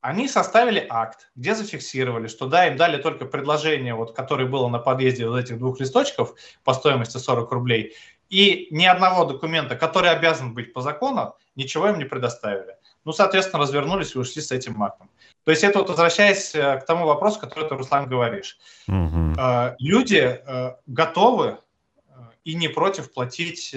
[0.00, 4.80] Они составили акт, где зафиксировали, что да, им дали только предложение, вот, которое было на
[4.80, 6.34] подъезде вот этих двух листочков
[6.64, 7.94] по стоимости 40 рублей,
[8.28, 12.76] и ни одного документа, который обязан быть по закону, ничего им не предоставили.
[13.08, 15.08] Ну, соответственно, развернулись и ушли с этим актом.
[15.44, 18.58] То есть это вот возвращаясь э, к тому вопросу, который ты, Руслан, говоришь.
[18.86, 19.34] Угу.
[19.78, 21.56] Люди э, готовы
[22.44, 23.74] и не против платить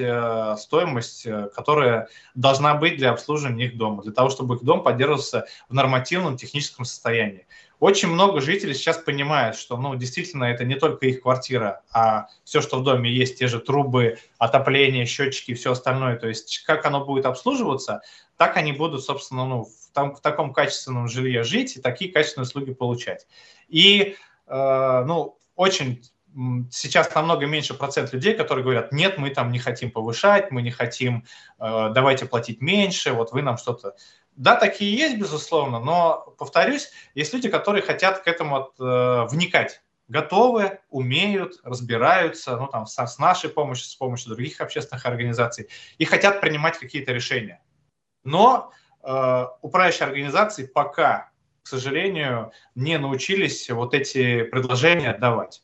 [0.58, 5.74] стоимость, которая должна быть для обслуживания их дома, для того, чтобы их дом поддерживался в
[5.74, 7.48] нормативном техническом состоянии.
[7.82, 12.62] Очень много жителей сейчас понимают, что ну, действительно это не только их квартира, а все,
[12.62, 16.16] что в доме есть, те же трубы, отопление, счетчики все остальное.
[16.16, 18.02] То есть как оно будет обслуживаться,
[18.38, 22.46] так они будут, собственно, ну, в, там, в таком качественном жилье жить и такие качественные
[22.46, 23.26] услуги получать.
[23.68, 24.16] И,
[24.46, 26.04] э, ну, очень
[26.72, 30.72] сейчас намного меньше процент людей, которые говорят, нет, мы там не хотим повышать, мы не
[30.72, 31.26] хотим,
[31.60, 33.96] э, давайте платить меньше, вот вы нам что-то...
[34.36, 40.80] Да, такие есть, безусловно, но, повторюсь, есть люди, которые хотят к этому э, вникать, готовы,
[40.90, 45.68] умеют, разбираются, ну, там, с, с нашей помощью, с помощью других общественных организаций,
[45.98, 47.62] и хотят принимать какие-то решения.
[48.24, 48.72] Но
[49.04, 51.32] э, управляющие организации пока,
[51.64, 55.62] к сожалению, не научились вот эти предложения отдавать.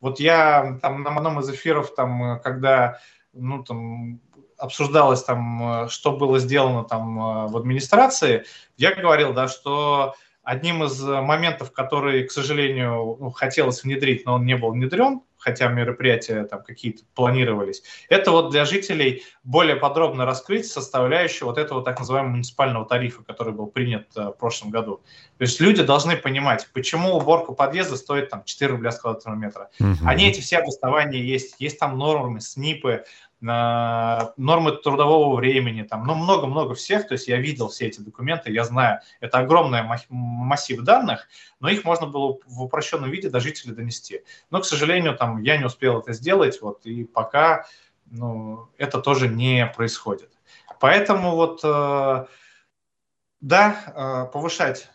[0.00, 2.98] Вот я там на одном из эфиров, там, когда
[3.32, 4.20] ну, там,
[4.56, 8.44] обсуждалось, там, что было сделано там, э, в администрации,
[8.76, 10.14] я говорил, да, что
[10.48, 15.68] одним из моментов, который, к сожалению, ну, хотелось внедрить, но он не был внедрен, хотя
[15.68, 21.98] мероприятия там какие-то планировались, это вот для жителей более подробно раскрыть составляющую вот этого так
[21.98, 25.02] называемого муниципального тарифа, который был принят э, в прошлом году.
[25.36, 29.68] То есть люди должны понимать, почему уборка подъезда стоит там 4 рубля с квадратного метра.
[29.78, 30.06] Угу.
[30.06, 33.04] Они эти все обоснования есть, есть там нормы, СНИПы,
[33.40, 38.64] нормы трудового времени, там, ну, много-много всех, то есть я видел все эти документы, я
[38.64, 41.28] знаю, это огромный массив данных,
[41.60, 44.22] но их можно было в упрощенном виде до жителей донести.
[44.50, 47.66] Но, к сожалению, там, я не успел это сделать, вот, и пока
[48.10, 50.32] ну, это тоже не происходит.
[50.80, 52.26] Поэтому вот, э,
[53.40, 54.90] да, э, повышать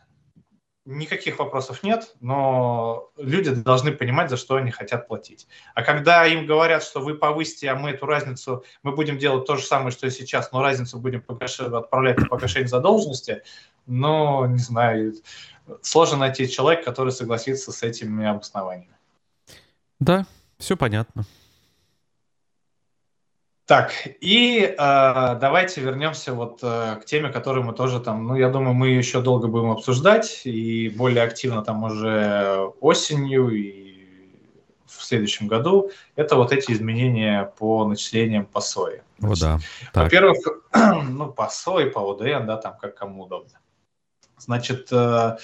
[0.86, 5.48] никаких вопросов нет, но люди должны понимать, за что они хотят платить.
[5.76, 9.56] А когда им говорят, что вы повысите, а мы эту разницу, мы будем делать то
[9.56, 11.60] же самое, что и сейчас, но разницу будем погаш...
[11.60, 13.44] отправлять на погашение задолженности,
[13.86, 15.14] ну, не знаю,
[15.82, 18.96] сложно найти человека, который согласится с этими обоснованиями.
[20.00, 20.26] Да,
[20.58, 21.26] все понятно.
[23.66, 28.50] Так, и э, давайте вернемся вот э, к теме, которую мы тоже там, ну, я
[28.50, 33.84] думаю, мы еще долго будем обсуждать и более активно там уже осенью и
[34.86, 35.92] в следующем году.
[36.18, 39.02] Это вот эти изменения по начислениям по СОИ.
[39.22, 39.60] О, да.
[39.94, 40.38] Во-первых,
[40.74, 43.60] ну, по СОИ, по ОДН, да, там как кому удобно.
[44.38, 45.38] Значит, э,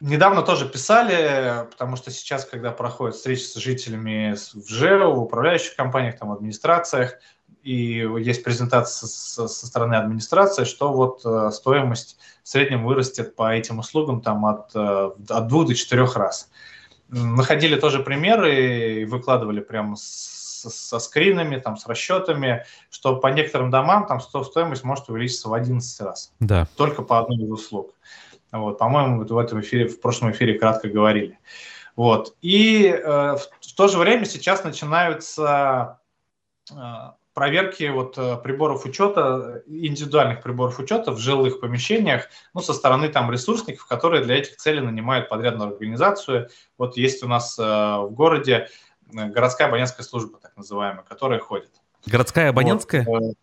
[0.00, 5.74] Недавно тоже писали, потому что сейчас, когда проходят встречи с жителями в ЖЭО, в управляющих
[5.74, 7.14] компаниях, там, в администрациях,
[7.62, 13.52] и есть презентация со, со стороны администрации, что вот э, стоимость в среднем вырастет по
[13.52, 16.48] этим услугам там, от, э, от двух до четырех раз.
[17.08, 23.28] Находили тоже примеры и выкладывали прямо с, со, со скринами, там, с расчетами, что по
[23.28, 26.32] некоторым домам там стоимость может увеличиться в 11 раз.
[26.40, 26.66] Да.
[26.76, 27.94] Только по одной из услуг.
[28.52, 31.38] Вот, по-моему, в этом эфире, в прошлом эфире кратко говорили.
[31.96, 32.36] Вот.
[32.42, 33.02] И э,
[33.36, 36.00] в, в то же время сейчас начинаются
[36.70, 36.74] э,
[37.36, 43.30] проверки вот э, приборов учета, индивидуальных приборов учета в жилых помещениях, ну, со стороны там
[43.30, 46.48] ресурсников, которые для этих целей нанимают подрядную организацию.
[46.78, 48.68] Вот есть у нас э, в городе
[49.12, 51.70] э, городская абонентская служба, так называемая, которая ходит.
[52.06, 53.04] Городская абонентская?
[53.04, 53.34] Вот.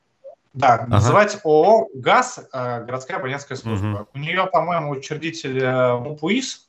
[0.54, 0.88] Да, ага.
[0.88, 4.02] называть ООО «ГАЗ» городская абонентская служба.
[4.02, 4.08] Угу.
[4.14, 5.66] У нее, по-моему, учредитель
[6.00, 6.68] МУПУИС,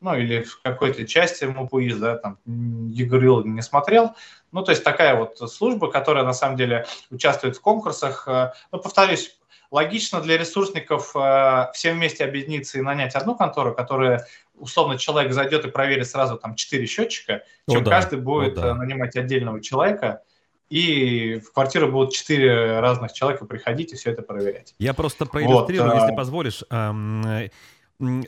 [0.00, 4.14] ну или в какой-то части МУПУИС, да, там Егорил не смотрел.
[4.52, 8.28] Ну, то есть такая вот служба, которая на самом деле участвует в конкурсах.
[8.28, 9.36] Э, ну, повторюсь,
[9.70, 15.64] логично для ресурсников э, все вместе объединиться и нанять одну контору, которая, условно, человек зайдет
[15.64, 17.90] и проверит сразу там четыре счетчика, чем О, да.
[17.90, 18.74] каждый будет О, да.
[18.74, 20.22] нанимать отдельного человека
[20.70, 24.74] и в квартиру будут четыре разных человека приходить и все это проверять.
[24.78, 26.16] Я просто проиллюстрирую, вот, если а...
[26.16, 26.64] позволишь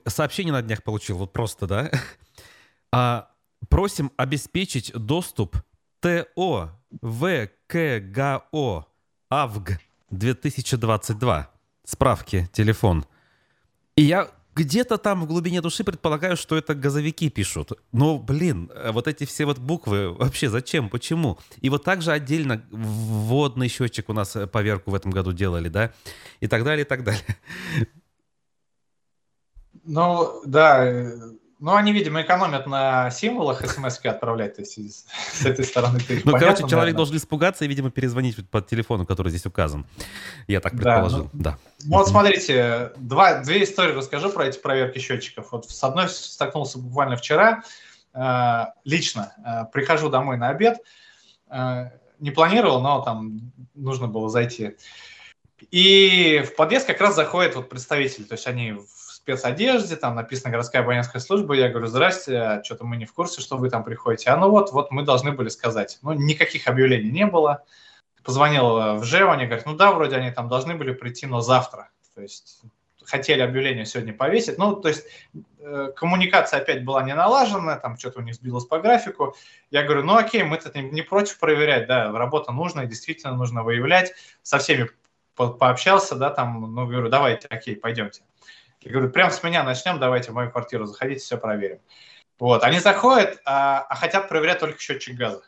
[0.06, 1.90] сообщение на днях получил, вот просто, да.
[2.92, 3.28] А,
[3.68, 5.56] просим обеспечить доступ
[6.00, 6.70] ТО
[7.02, 8.86] ВКГО
[9.28, 11.50] АВГ 2022.
[11.84, 13.04] Справки, телефон.
[13.96, 17.72] И я где-то там в глубине души предполагаю, что это газовики пишут.
[17.92, 21.38] Но, блин, вот эти все вот буквы, вообще зачем, почему?
[21.60, 25.92] И вот также отдельно вводный счетчик у нас поверку в этом году делали, да?
[26.40, 27.36] И так далее, и так далее.
[29.84, 31.12] Ну, да,
[31.58, 36.32] ну, они, видимо, экономят на символах смс отправлять, то есть с этой стороны ты Ну,
[36.32, 36.96] понятно, короче, человек наверное.
[36.96, 39.86] должен испугаться и, видимо, перезвонить по телефону, который здесь указан.
[40.46, 41.30] Я так предположил, да.
[41.32, 41.58] Ну, да.
[41.84, 45.50] Ну, вот смотрите, два, две истории расскажу про эти проверки счетчиков.
[45.52, 47.62] Вот с одной столкнулся буквально вчера,
[48.12, 50.78] э, лично, э, прихожу домой на обед,
[51.48, 54.76] э, не планировал, но там нужно было зайти.
[55.70, 58.74] И в подъезд как раз заходит вот представитель, то есть они
[59.26, 63.40] спецодежде, там написано городская абонентская служба, я говорю, здрасте, а что-то мы не в курсе,
[63.40, 64.30] что вы там приходите.
[64.30, 65.98] А ну вот, вот мы должны были сказать.
[66.02, 67.64] Ну, никаких объявлений не было.
[68.22, 71.90] Позвонил в ЖЭО, они говорят, ну да, вроде они там должны были прийти, но завтра.
[72.14, 72.62] То есть
[73.04, 74.58] хотели объявление сегодня повесить.
[74.58, 75.04] Ну, то есть
[75.58, 79.34] э, коммуникация опять была не налажена, там что-то у них сбилось по графику.
[79.72, 84.12] Я говорю, ну окей, мы-то не, не против проверять, да, работа нужна, действительно нужно выявлять.
[84.42, 84.88] Со всеми
[85.34, 88.22] по пообщался, да, там, ну, говорю, давайте, окей, пойдемте.
[88.80, 91.80] Я говорю, прямо с меня начнем, давайте в мою квартиру заходите, все проверим.
[92.38, 95.42] Вот, они заходят, а, а хотят проверять только счетчик газа.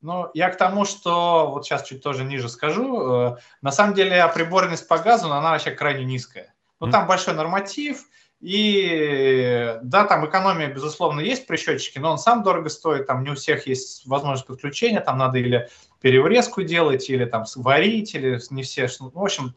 [0.00, 3.00] Ну, я к тому, что вот сейчас чуть тоже ниже скажу.
[3.08, 6.52] Э, на самом деле, приборность по газу, она вообще крайне низкая.
[6.80, 8.04] Ну, там большой норматив,
[8.40, 13.30] и да, там экономия, безусловно, есть при счетчике, но он сам дорого стоит, там не
[13.30, 15.68] у всех есть возможность подключения, там надо или
[16.00, 18.88] переврезку делать, или там варить, или не все.
[18.98, 19.54] Ну, в общем,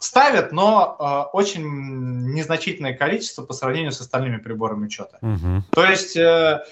[0.00, 1.62] ставят, но э, очень
[2.32, 5.18] незначительное количество по сравнению с остальными приборами учета.
[5.20, 5.64] Угу.
[5.70, 6.64] То есть, э,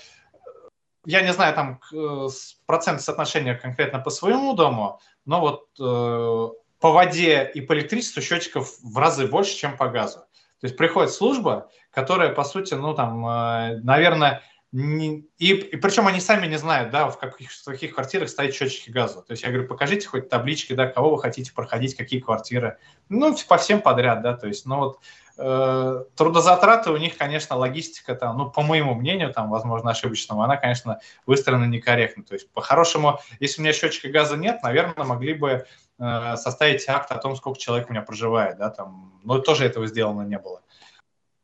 [1.04, 2.28] я не знаю там э,
[2.66, 6.48] процент соотношения конкретно по своему дому, но вот э,
[6.80, 10.20] по воде и по электричеству счетчиков в разы больше, чем по газу.
[10.60, 16.20] То есть приходит служба, которая, по сути, ну там, э, наверное, и, и причем они
[16.20, 19.22] сами не знают, да, в каких, в каких квартирах стоят счетчики газа.
[19.22, 22.76] То есть я говорю, покажите хоть таблички, да, кого вы хотите проходить, какие квартиры.
[23.08, 25.00] Ну, по всем подряд, да, то есть, ну вот
[25.38, 30.58] э, трудозатраты у них, конечно, логистика там, ну, по моему мнению, там, возможно, ошибочному, она,
[30.58, 32.22] конечно, выстроена некорректно.
[32.24, 35.64] То есть, по-хорошему, если у меня счетчика газа нет, наверное, могли бы
[35.98, 39.86] э, составить акт о том, сколько человек у меня проживает, да, там, но тоже этого
[39.86, 40.60] сделано не было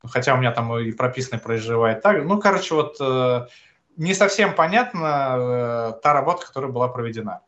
[0.08, 2.24] хотя у меня там и прописано проживает так.
[2.24, 3.46] Ну, короче, вот э,
[3.96, 7.40] не совсем понятна э, та работа, которая была проведена.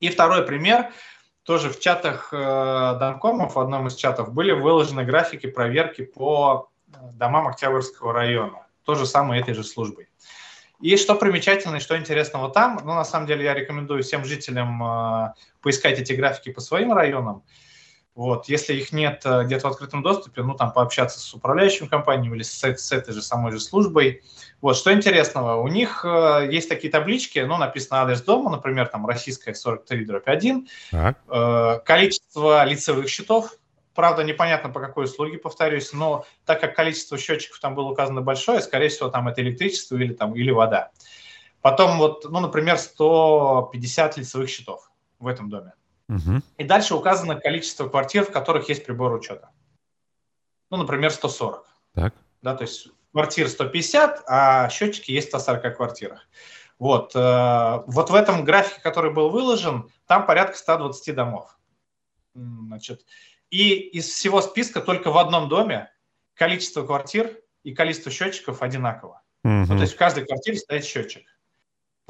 [0.00, 0.90] И второй пример.
[1.42, 6.70] Тоже в чатах э, домкомов, в одном из чатов, были выложены графики проверки по
[7.14, 8.66] домам Октябрьского района.
[8.84, 10.08] То же самое этой же службой.
[10.80, 14.82] И что примечательно и что интересного там, ну, на самом деле, я рекомендую всем жителям
[14.82, 17.42] э, поискать эти графики по своим районам.
[18.20, 22.30] Вот, если их нет э, где-то в открытом доступе, ну, там, пообщаться с управляющим компанией
[22.34, 24.22] или с, с этой же самой же службой.
[24.60, 29.06] Вот, что интересного, у них э, есть такие таблички, ну, написано адрес дома, например, там,
[29.06, 33.54] российская 43 дробь 1, э, количество лицевых счетов,
[33.94, 38.60] правда, непонятно по какой услуге, повторюсь, но так как количество счетчиков там было указано большое,
[38.60, 40.90] скорее всего, там это электричество или, там, или вода.
[41.62, 45.72] Потом вот, ну, например, 150 лицевых счетов в этом доме.
[46.10, 46.42] Угу.
[46.58, 49.50] И дальше указано количество квартир, в которых есть прибор учета.
[50.70, 51.66] Ну, например, 140.
[51.94, 52.14] Так.
[52.42, 56.28] Да, то есть квартир 150, а счетчики есть в 140 квартирах.
[56.78, 61.58] Вот, э, вот в этом графике, который был выложен, там порядка 120 домов.
[62.34, 63.04] Значит,
[63.50, 65.90] и из всего списка только в одном доме
[66.34, 69.22] количество квартир и количество счетчиков одинаково.
[69.46, 69.66] Mm-hmm.
[69.68, 71.26] Ну, то есть в каждой квартире стоит счетчик.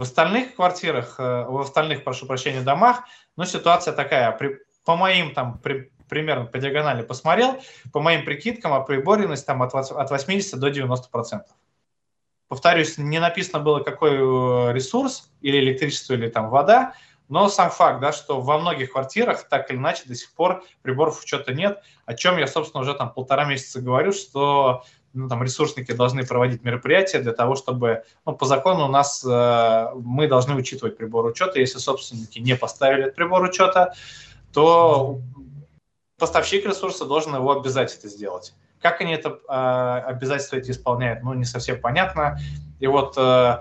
[0.00, 3.02] В остальных квартирах, э, в остальных, прошу прощения, домах,
[3.36, 4.32] ну, ситуация такая.
[4.32, 7.60] При, по моим там при, примерно по диагонали посмотрел,
[7.92, 11.54] по моим прикидкам, оприборенность там от, от 80 до 90 процентов.
[12.48, 16.94] Повторюсь, не написано было, какой э, ресурс, или электричество, или там вода,
[17.28, 21.22] но сам факт, да, что во многих квартирах так или иначе до сих пор приборов
[21.22, 24.82] учета нет, о чем я, собственно, уже там полтора месяца говорю, что
[25.12, 29.86] ну, там ресурсники должны проводить мероприятия для того, чтобы, ну, по закону у нас э,
[29.96, 31.58] мы должны учитывать прибор учета.
[31.58, 33.94] Если собственники не поставили прибор учета,
[34.52, 35.20] то
[36.18, 38.54] поставщик ресурса должен его обязать это сделать.
[38.80, 42.38] Как они это э, обязательства эти исполняют, ну, не совсем понятно.
[42.78, 43.58] И вот э,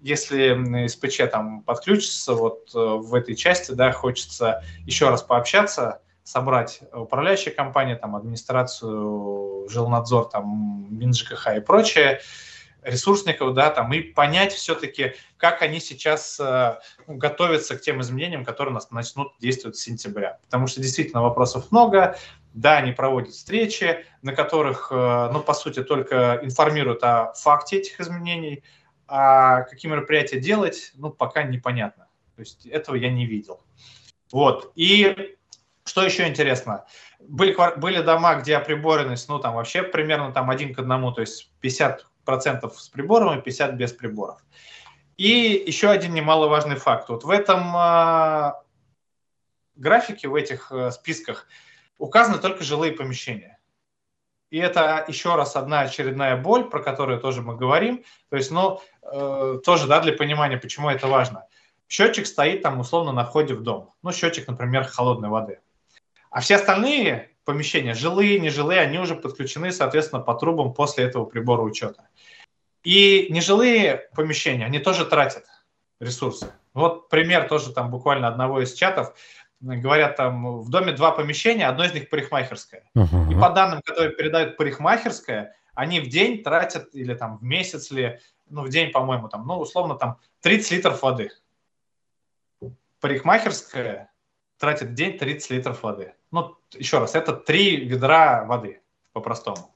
[0.00, 6.80] если СПЧ там подключится вот э, в этой части, да, хочется еще раз пообщаться, собрать
[6.92, 12.20] управляющие компании, там, администрацию, жилнадзор, там, МинЖКХ и прочее,
[12.82, 18.44] ресурсников, да, там, и понять все-таки, как они сейчас э, ну, готовятся к тем изменениям,
[18.44, 20.38] которые у нас начнут действовать с сентября.
[20.44, 22.16] Потому что действительно вопросов много,
[22.54, 28.00] да, они проводят встречи, на которых, э, ну, по сути, только информируют о факте этих
[28.00, 28.64] изменений,
[29.06, 32.08] а какие мероприятия делать, ну, пока непонятно.
[32.34, 33.60] То есть этого я не видел.
[34.32, 34.72] Вот.
[34.74, 35.36] И
[35.92, 36.86] что еще интересно?
[37.20, 41.52] Были, были дома, где оприборенность, ну, там вообще примерно там один к одному, то есть
[41.62, 44.42] 50% с прибором и 50% без приборов.
[45.18, 47.10] И еще один немаловажный факт.
[47.10, 48.52] Вот в этом э,
[49.76, 51.46] графике, в этих э, списках
[51.98, 53.58] указаны только жилые помещения.
[54.48, 58.02] И это еще раз одна очередная боль, про которую тоже мы говорим.
[58.30, 61.44] То есть, ну, э, тоже, да, для понимания, почему это важно.
[61.86, 63.92] Счетчик стоит там условно на входе в дом.
[64.02, 65.60] Ну, счетчик, например, холодной воды.
[66.32, 71.60] А все остальные помещения, жилые, нежилые, они уже подключены, соответственно, по трубам после этого прибора
[71.62, 72.08] учета.
[72.82, 75.44] И нежилые помещения, они тоже тратят
[76.00, 76.52] ресурсы.
[76.72, 79.14] Вот пример тоже там буквально одного из чатов
[79.60, 82.82] говорят, там в доме два помещения, одно из них парикмахерская.
[82.96, 83.30] Uh-huh.
[83.30, 88.20] И по данным, которые передают парикмахерская, они в день тратят, или там в месяц, или,
[88.48, 91.30] ну, в день, по-моему, там, ну, условно, там 30 литров воды.
[93.00, 94.10] Парикмахерская
[94.58, 96.14] тратит в день 30 литров воды.
[96.32, 98.80] Ну, еще раз, это три ведра воды,
[99.12, 99.72] по-простому.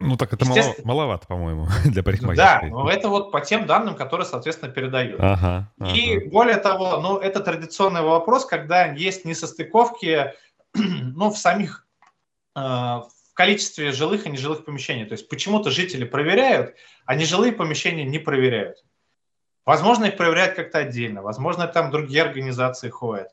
[0.00, 2.70] Ну так это мало, маловато, по-моему, для парикмахерской.
[2.70, 5.20] Да, но это вот по тем данным, которые, соответственно, передают.
[5.20, 5.92] Ага, ага.
[5.92, 10.32] И более того, ну это традиционный вопрос, когда есть несостыковки
[10.74, 11.86] ну, в самих
[12.56, 15.04] э, в количестве жилых и нежилых помещений.
[15.04, 18.82] То есть почему-то жители проверяют, а нежилые помещения не проверяют.
[19.66, 23.28] Возможно, их проверяют как-то отдельно, возможно, там другие организации ходят.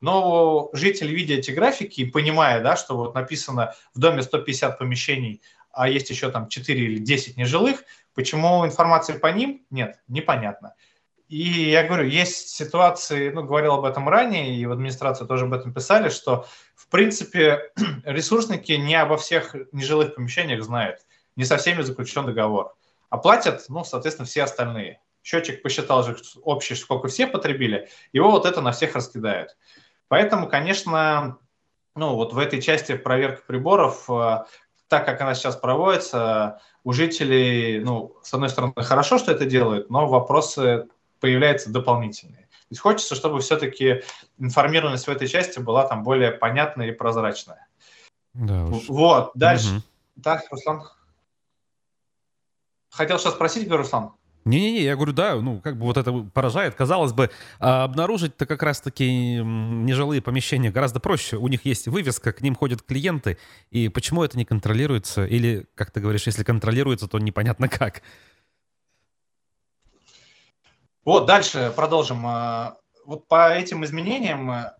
[0.00, 5.42] Но житель, видя эти графики и понимая, да, что вот написано в доме 150 помещений,
[5.72, 7.84] а есть еще там 4 или 10 нежилых,
[8.14, 10.74] почему информации по ним нет, непонятно.
[11.28, 15.52] И я говорю, есть ситуации, ну, говорил об этом ранее, и в администрации тоже об
[15.52, 16.44] этом писали, что,
[16.74, 17.70] в принципе,
[18.04, 20.98] ресурсники не обо всех нежилых помещениях знают,
[21.36, 22.74] не со всеми заключен договор.
[23.10, 25.00] А платят, ну, соответственно, все остальные.
[25.22, 29.56] Счетчик посчитал же общий, сколько все потребили, его вот это на всех раскидают.
[30.10, 31.38] Поэтому, конечно,
[31.94, 34.44] ну, вот в этой части проверка приборов э,
[34.88, 39.88] так как она сейчас проводится, у жителей, ну, с одной стороны, хорошо, что это делают,
[39.88, 40.88] но вопросы
[41.20, 42.42] появляются дополнительные.
[42.42, 44.02] То есть хочется, чтобы все-таки
[44.38, 47.68] информированность в этой части была там более понятная и прозрачная.
[48.34, 48.88] Да уж.
[48.88, 49.76] Вот, дальше.
[49.76, 50.22] Угу.
[50.24, 50.88] Так, Руслан.
[52.90, 54.10] Хотел что спросить, Руслан?
[54.44, 56.74] Не-не-не, я говорю, да, ну, как бы вот это поражает.
[56.74, 61.36] Казалось бы, а обнаружить-то как раз-таки нежилые помещения гораздо проще.
[61.36, 63.38] У них есть вывеска, к ним ходят клиенты.
[63.70, 65.26] И почему это не контролируется?
[65.26, 68.02] Или, как ты говоришь, если контролируется, то непонятно как.
[71.04, 72.26] Вот, дальше продолжим.
[72.26, 74.72] А, вот по этим изменениям э,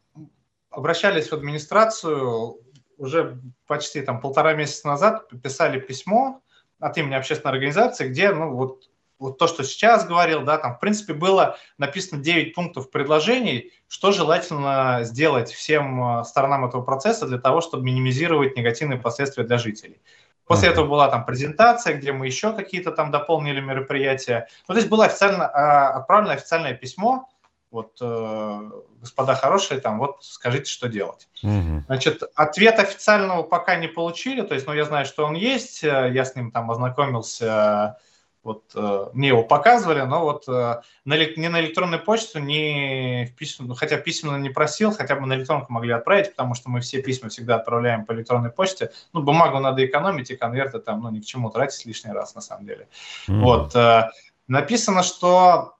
[0.70, 2.58] обращались в администрацию
[2.98, 6.42] уже почти там полтора месяца назад, писали письмо
[6.78, 8.89] от имени общественной организации, где, ну, вот
[9.21, 14.11] вот то, что сейчас говорил, да, там, в принципе, было написано 9 пунктов предложений, что
[14.12, 20.01] желательно сделать всем э, сторонам этого процесса для того, чтобы минимизировать негативные последствия для жителей.
[20.47, 24.49] После этого была там презентация, где мы еще какие-то там дополнили мероприятия.
[24.66, 27.29] Ну, то есть было официально, а, отправлено официальное письмо
[27.71, 31.29] вот, э, господа хорошие, там, вот скажите, что делать.
[31.43, 31.85] Угу.
[31.87, 36.11] Значит, ответ официального пока не получили, то есть, ну, я знаю, что он есть, э,
[36.12, 37.99] я с ним там ознакомился,
[38.43, 43.36] вот э, мне его показывали, но вот э, на, не на электронную почту, не в
[43.36, 46.80] письма, ну, хотя письменно не просил, хотя бы на электронку могли отправить, потому что мы
[46.80, 48.93] все письма всегда отправляем по электронной почте.
[49.12, 52.41] Ну, бумагу надо экономить, и конверты там, ну, ни к чему тратить лишний раз, на
[52.41, 52.88] самом деле.
[53.28, 53.41] Mm.
[53.41, 53.76] Вот.
[53.76, 54.11] Э,
[54.49, 55.74] написано, что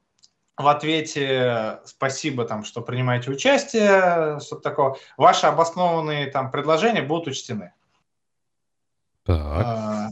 [0.59, 4.95] в ответе спасибо, там, что принимаете участие, что-то такое.
[5.17, 7.73] Ваши обоснованные там предложения будут учтены.
[9.25, 10.11] Так.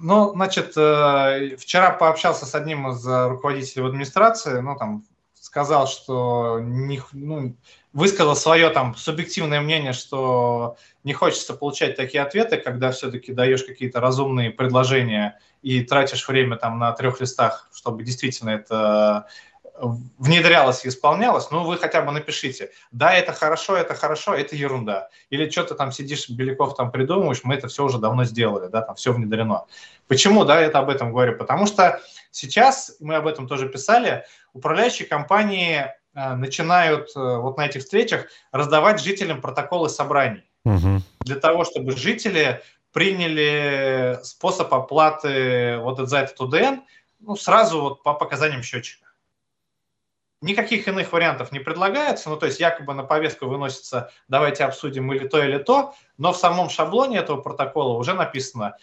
[0.00, 5.04] Ну, значит, э, вчера пообщался с одним из э, руководителей администрации, ну, там,
[5.40, 7.56] сказал, что не, ну,
[7.92, 14.00] высказал свое там субъективное мнение, что не хочется получать такие ответы, когда все-таки даешь какие-то
[14.00, 19.28] разумные предложения и тратишь время там на трех листах, чтобы действительно это
[19.80, 25.08] внедрялось и исполнялось, ну, вы хотя бы напишите, да, это хорошо, это хорошо, это ерунда.
[25.30, 28.96] Или что-то там сидишь, Беляков там придумываешь, мы это все уже давно сделали, да, там
[28.96, 29.64] все внедрено.
[30.08, 31.36] Почему, да, это об этом говорю?
[31.36, 32.00] Потому что
[32.30, 38.26] сейчас, мы об этом тоже писали, управляющие компании э, начинают э, вот на этих встречах
[38.52, 40.44] раздавать жителям протоколы собраний.
[40.64, 41.02] Угу.
[41.20, 42.62] Для того, чтобы жители
[42.92, 46.80] приняли способ оплаты вот за этот УДН
[47.20, 49.05] ну, сразу вот по показаниям счетчика.
[50.42, 55.26] Никаких иных вариантов не предлагается, ну то есть якобы на повестку выносится давайте обсудим или
[55.26, 58.76] то, или то, но в самом шаблоне этого протокола уже написано,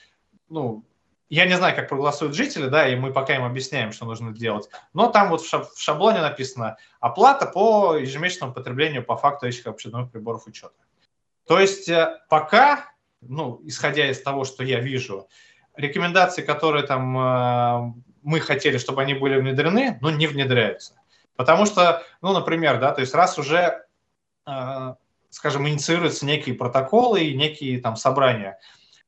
[0.50, 0.84] ну,
[1.30, 4.70] я не знаю, как проголосуют жители, да, и мы пока им объясняем, что нужно делать,
[4.94, 10.48] но там вот в шаблоне написано оплата по ежемесячному потреблению по факту этих общественных приборов
[10.48, 10.74] учета.
[11.48, 12.92] То есть э, пока,
[13.22, 15.28] ну, исходя из того, что я вижу,
[15.76, 20.96] рекомендации, которые там э, мы хотели, чтобы они были внедрены, ну, не внедряются.
[21.36, 23.86] Потому что, ну, например, да, то есть раз уже,
[24.46, 24.94] э,
[25.30, 28.60] скажем, инициируются некие протоколы и некие там собрания,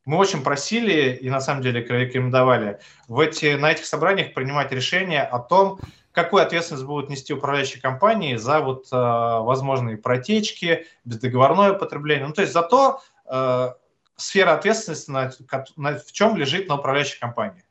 [0.06, 5.24] мы очень просили и на самом деле рекомендовали в эти, на этих собраниях принимать решение
[5.24, 5.80] о том,
[6.12, 12.28] какую ответственность будут нести управляющие компании за вот э, возможные протечки, бездоговорное потребление.
[12.28, 13.74] Ну, то есть за то, э,
[14.16, 15.32] сфера ответственности на,
[15.76, 17.64] на, в чем лежит на управляющей компании.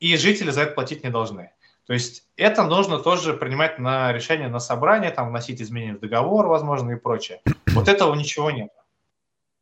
[0.00, 1.52] И жители за это платить не должны.
[1.86, 6.46] То есть это нужно тоже принимать на решение на собрание, там вносить изменения в договор,
[6.46, 7.40] возможно, и прочее.
[7.74, 8.70] Вот этого ничего нет.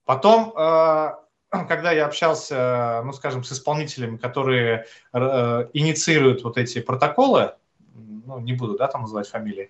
[0.04, 1.10] Потом, э,
[1.68, 7.54] когда я общался, ну, скажем, с исполнителями, которые э, инициируют вот эти протоколы,
[7.94, 9.68] ну, не буду, да, там называть фамилии,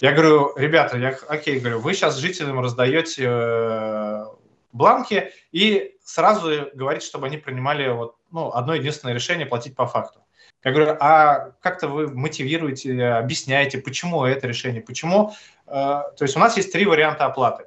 [0.00, 4.24] я говорю, ребята, я, окей, говорю, вы сейчас жителям раздаете э,
[4.72, 10.20] бланки и сразу говорите, чтобы они принимали вот, ну, одно единственное решение платить по факту.
[10.62, 15.32] Я говорю, а как-то вы мотивируете, объясняете, почему это решение, почему?
[15.66, 17.64] Э, то есть у нас есть три варианта оплаты.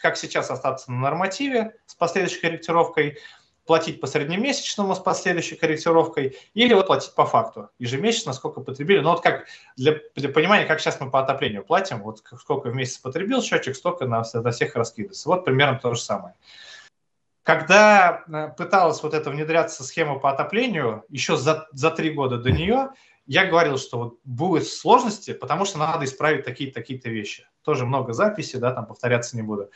[0.00, 3.18] Как сейчас остаться на нормативе с последующей корректировкой,
[3.66, 9.00] платить по среднемесячному с последующей корректировкой или вот платить по факту ежемесячно, сколько потребили.
[9.00, 9.46] Ну вот как
[9.76, 13.74] для, для понимания, как сейчас мы по отоплению платим, вот сколько в месяц потребил счетчик,
[13.76, 15.28] столько на, на всех раскидывается.
[15.28, 16.34] Вот примерно то же самое.
[17.46, 22.50] Когда э, пыталась вот это внедряться схема по отоплению, еще за, за три года до
[22.50, 22.88] нее,
[23.24, 27.46] я говорил, что вот будут сложности, потому что надо исправить такие-то такие вещи.
[27.62, 29.70] Тоже много записей, да, там повторяться не буду.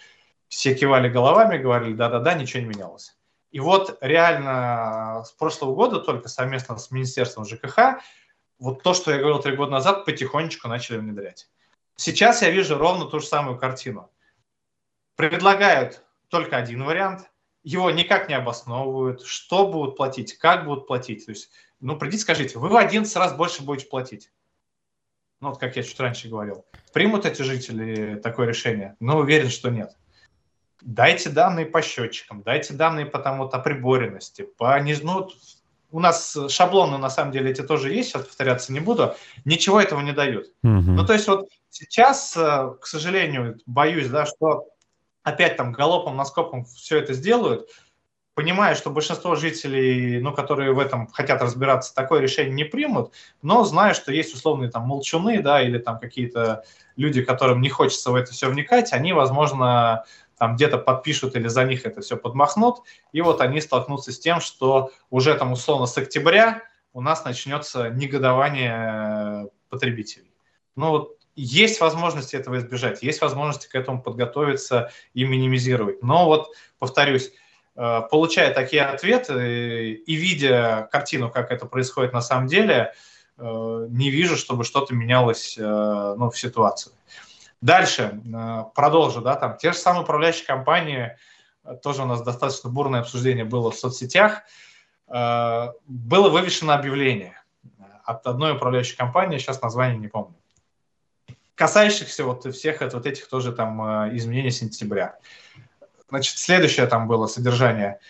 [0.49, 3.17] Все кивали головами, говорили, да-да-да, ничего не менялось.
[3.53, 8.01] И вот реально с прошлого года только совместно с Министерством ЖКХ
[8.59, 11.49] вот то, что я говорил три года назад, потихонечку начали внедрять.
[11.95, 14.11] Сейчас я вижу ровно ту же самую картину.
[15.15, 17.30] Предлагают только один вариант,
[17.63, 21.27] его никак не обосновывают, что будут платить, как будут платить.
[21.27, 21.51] То есть,
[21.81, 24.31] ну, придите, скажите, вы в 11 раз больше будете платить.
[25.41, 26.65] Ну, вот как я чуть раньше говорил.
[26.93, 28.97] Примут эти жители такое решение?
[29.01, 29.97] Но уверен, что нет.
[30.83, 35.29] Дайте данные по счетчикам, дайте данные по там вот оприборенности, по ну,
[35.93, 40.01] у нас шаблоны на самом деле эти тоже есть, сейчас повторяться не буду, ничего этого
[40.01, 40.47] не дают.
[40.63, 40.71] Угу.
[40.73, 44.69] Ну, то есть вот сейчас, э, к сожалению, боюсь, да, что
[45.23, 47.69] опять там галопом, наскопом все это сделают,
[48.35, 53.13] понимая, что большинство жителей, ну, которые в этом хотят разбираться, такое решение не примут,
[53.43, 56.65] но зная, что есть условные там молчуны, да, или там какие-то
[56.97, 60.05] люди, которым не хочется в это все вникать, они, возможно,
[60.39, 62.79] там где-то подпишут или за них это все подмахнут,
[63.13, 66.63] и вот они столкнутся с тем, что уже там условно с октября
[66.93, 70.33] у нас начнется негодование потребителей.
[70.77, 76.03] Ну вот есть возможности этого избежать, есть возможности к этому подготовиться и минимизировать.
[76.03, 77.33] Но вот, повторюсь,
[77.77, 82.93] э, получая такие ответы и видя картину, как это происходит на самом деле,
[83.39, 86.93] э, не вижу, чтобы что-то менялось э, ну, в ситуации.
[87.63, 88.19] Дальше,
[88.75, 91.19] продолжу, да, там те же самые управляющие компании,
[91.83, 94.45] тоже у нас достаточно бурное обсуждение было в соцсетях,
[95.07, 95.75] было
[96.31, 97.39] вывешено объявление
[98.03, 100.40] от одной управляющей компании, сейчас название не помню,
[101.61, 105.17] касающихся вот всех вот этих тоже там изменений сентября.
[106.09, 107.99] Значит, следующее там было содержание–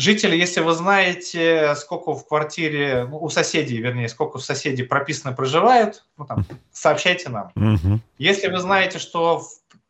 [0.00, 5.32] Жители, если вы знаете, сколько в квартире, ну, у соседей, вернее, сколько у соседей прописано
[5.32, 7.50] проживают, ну, там, сообщайте нам.
[7.56, 8.00] Угу.
[8.18, 9.42] Если вы знаете, что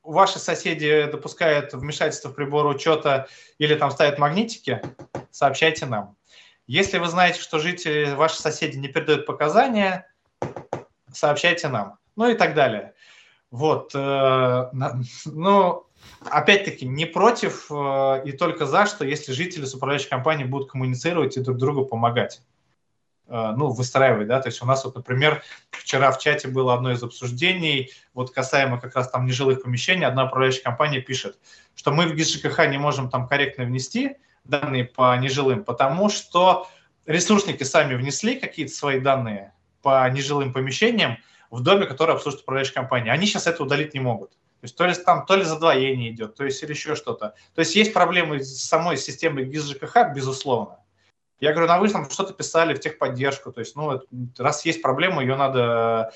[0.02, 3.28] ваши соседи допускают вмешательство в прибор учета
[3.58, 4.80] или там ставят магнитики,
[5.30, 6.16] сообщайте нам.
[6.66, 10.10] Если вы знаете, что жители, ваши соседи не передают показания,
[11.12, 11.98] сообщайте нам.
[12.16, 12.94] Ну и так далее.
[13.50, 13.92] Вот.
[13.94, 14.70] Э,
[15.24, 15.86] ну,
[16.30, 21.36] опять-таки, не против э, и только за, что если жители с управляющей компанией будут коммуницировать
[21.36, 22.42] и друг другу помогать
[23.28, 26.92] э, ну, выстраивать, да, то есть у нас вот, например, вчера в чате было одно
[26.92, 31.38] из обсуждений, вот касаемо как раз там нежилых помещений, одна управляющая компания пишет,
[31.74, 36.68] что мы в ГИС не можем там корректно внести данные по нежилым, потому что
[37.06, 41.18] ресурсники сами внесли какие-то свои данные по нежилым помещениям
[41.50, 43.12] в доме, который обслуживает управляющая компания.
[43.12, 44.30] Они сейчас это удалить не могут.
[44.30, 47.34] То есть то ли там, то ли задвоение идет, то есть или еще что-то.
[47.54, 50.78] То есть есть проблемы с самой системой ГИС ЖКХ, безусловно.
[51.40, 54.00] Я говорю, на вы там что-то писали в техподдержку, то есть, ну,
[54.38, 56.12] раз есть проблема, ее надо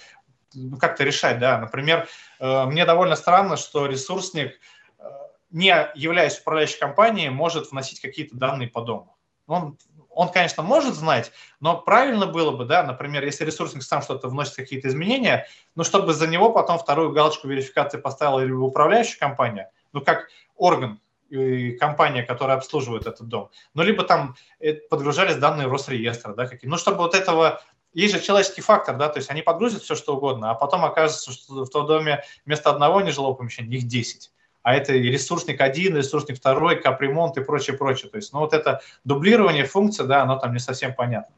[0.52, 1.58] ну, как-то решать, да.
[1.58, 2.08] Например,
[2.40, 4.58] э, мне довольно странно, что ресурсник,
[4.98, 5.04] э,
[5.52, 9.16] не являясь управляющей компанией, может вносить какие-то данные по дому.
[9.46, 9.78] Он
[10.14, 14.56] он, конечно, может знать, но правильно было бы, да, например, если ресурсник сам что-то вносит
[14.56, 20.00] какие-то изменения, ну, чтобы за него потом вторую галочку верификации поставила либо управляющая компания, ну,
[20.00, 21.00] как орган,
[21.30, 26.68] и компания, которая обслуживает этот дом, ну, либо там э, подгружались данные Росреестра, да, какие,
[26.68, 27.62] ну, чтобы вот этого
[27.94, 31.32] есть же человеческий фактор, да, то есть они подгрузят все, что угодно, а потом окажется,
[31.32, 34.30] что в том доме вместо одного нежилого помещения их 10
[34.62, 38.10] а это ресурсник один, ресурсник второй, капремонт и прочее, прочее.
[38.10, 41.34] То есть, ну, вот это дублирование функций, да, оно там не совсем понятно.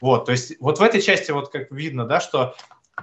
[0.00, 2.54] Вот, то есть, вот в этой части вот как видно, да, что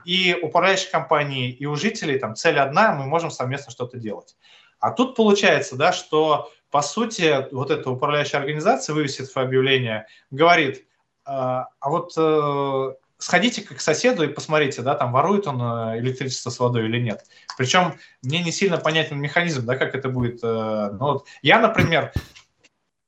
[0.05, 4.35] и управляющей компании, и у жителей там цель одна, мы можем совместно что-то делать.
[4.79, 10.85] А тут получается, да, что по сути вот эта управляющая организация вывесит в объявление, говорит,
[11.25, 16.49] а, а вот э, сходите к соседу и посмотрите, да, там ворует он э, электричество
[16.49, 17.25] с водой или нет.
[17.57, 20.39] Причем мне не сильно понятен механизм, да, как это будет.
[20.41, 22.13] Э, ну, вот я, например,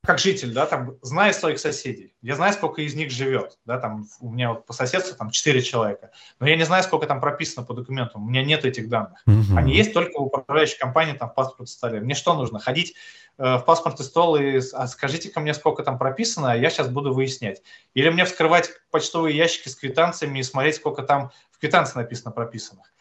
[0.03, 4.07] как житель, да, там, знаю своих соседей, я знаю, сколько из них живет, да, там,
[4.19, 7.65] у меня вот по соседству там 4 человека, но я не знаю, сколько там прописано
[7.65, 9.21] по документам, у меня нет этих данных.
[9.27, 9.57] Угу.
[9.57, 11.99] Они есть только в управляющей компании, там, в паспорт столе.
[11.99, 12.59] Мне что нужно?
[12.59, 12.95] Ходить
[13.37, 16.89] э, в паспортный стол и а скажите ко мне, сколько там прописано, а я сейчас
[16.89, 17.61] буду выяснять.
[17.93, 22.91] Или мне вскрывать почтовые ящики с квитанциями и смотреть, сколько там в квитанции написано прописанных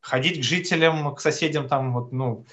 [0.00, 2.46] ходить к жителям, к соседям, там, вот, ну,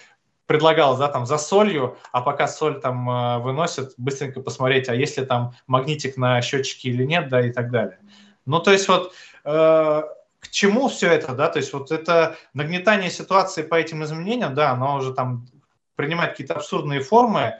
[0.45, 5.17] предлагал, да, там за солью, а пока соль там э, выносят, быстренько посмотреть, а есть
[5.17, 7.99] ли там магнитик на счетчике или нет, да, и так далее.
[8.45, 10.03] Ну, то есть вот э,
[10.39, 14.71] к чему все это, да, то есть вот это нагнетание ситуации по этим изменениям, да,
[14.71, 15.47] оно уже там
[15.95, 17.57] принимает какие-то абсурдные формы,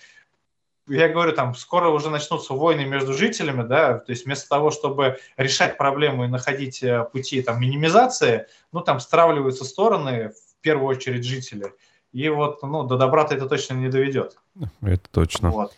[0.88, 5.18] я говорю, там скоро уже начнутся войны между жителями, да, то есть вместо того, чтобы
[5.36, 11.26] решать проблему и находить э, пути там минимизации, ну там стравливаются стороны, в первую очередь
[11.26, 11.74] жители,
[12.16, 14.38] и вот, ну, до добра-то это точно не доведет.
[14.82, 15.52] Это точно.
[15.52, 15.74] Вот.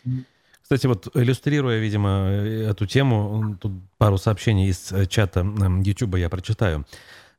[0.62, 5.40] Кстати, вот иллюстрируя, видимо, эту тему, тут пару сообщений из э, чата
[5.84, 6.86] YouTube я прочитаю.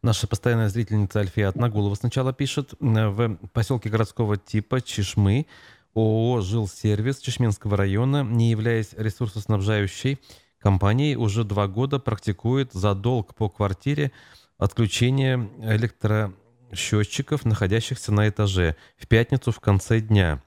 [0.03, 2.74] Наша постоянная зрительница Альфия Отнагулова сначала пишет.
[2.80, 5.46] В поселке городского типа Чешмы
[5.94, 10.18] ООО «Жилсервис» Чешменского района, не являясь ресурсоснабжающей
[10.59, 14.11] компанией, уже два года практикует за долг по квартире
[14.59, 16.32] отключение электро
[16.75, 20.43] счетчиков, находящихся на этаже, в пятницу в конце дня.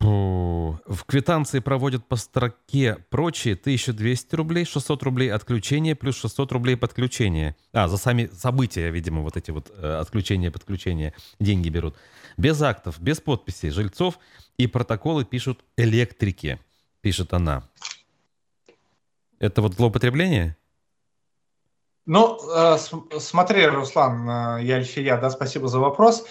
[0.00, 7.54] В квитанции проводят по строке прочие 1200 рублей, 600 рублей отключение плюс 600 рублей подключение.
[7.72, 11.96] А, за сами события, видимо, вот эти вот э, отключения, подключения деньги берут.
[12.36, 14.18] Без актов, без подписей жильцов
[14.56, 16.58] и протоколы пишут электрики,
[17.00, 17.68] пишет она.
[19.38, 20.56] Это вот злоупотребление?
[22.04, 22.78] Ну, э,
[23.18, 24.28] смотри, Руслан,
[24.58, 26.26] э, я Альфия, да, спасибо за вопрос.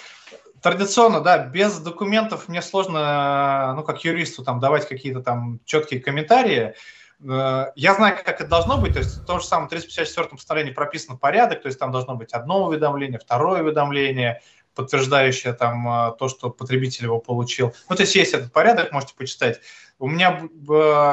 [0.61, 6.01] Традиционно, да, без документов мне сложно, э, ну, как юристу, там, давать какие-то там четкие
[6.01, 6.75] комментарии.
[7.23, 11.19] Я знаю, как это должно быть, то есть в том же самом 354-м постановлении прописан
[11.19, 14.41] порядок, то есть там должно быть одно уведомление, второе уведомление,
[14.73, 17.75] подтверждающее там то, что потребитель его получил.
[17.89, 19.61] Ну, то есть есть этот порядок, можете почитать.
[19.99, 20.49] У меня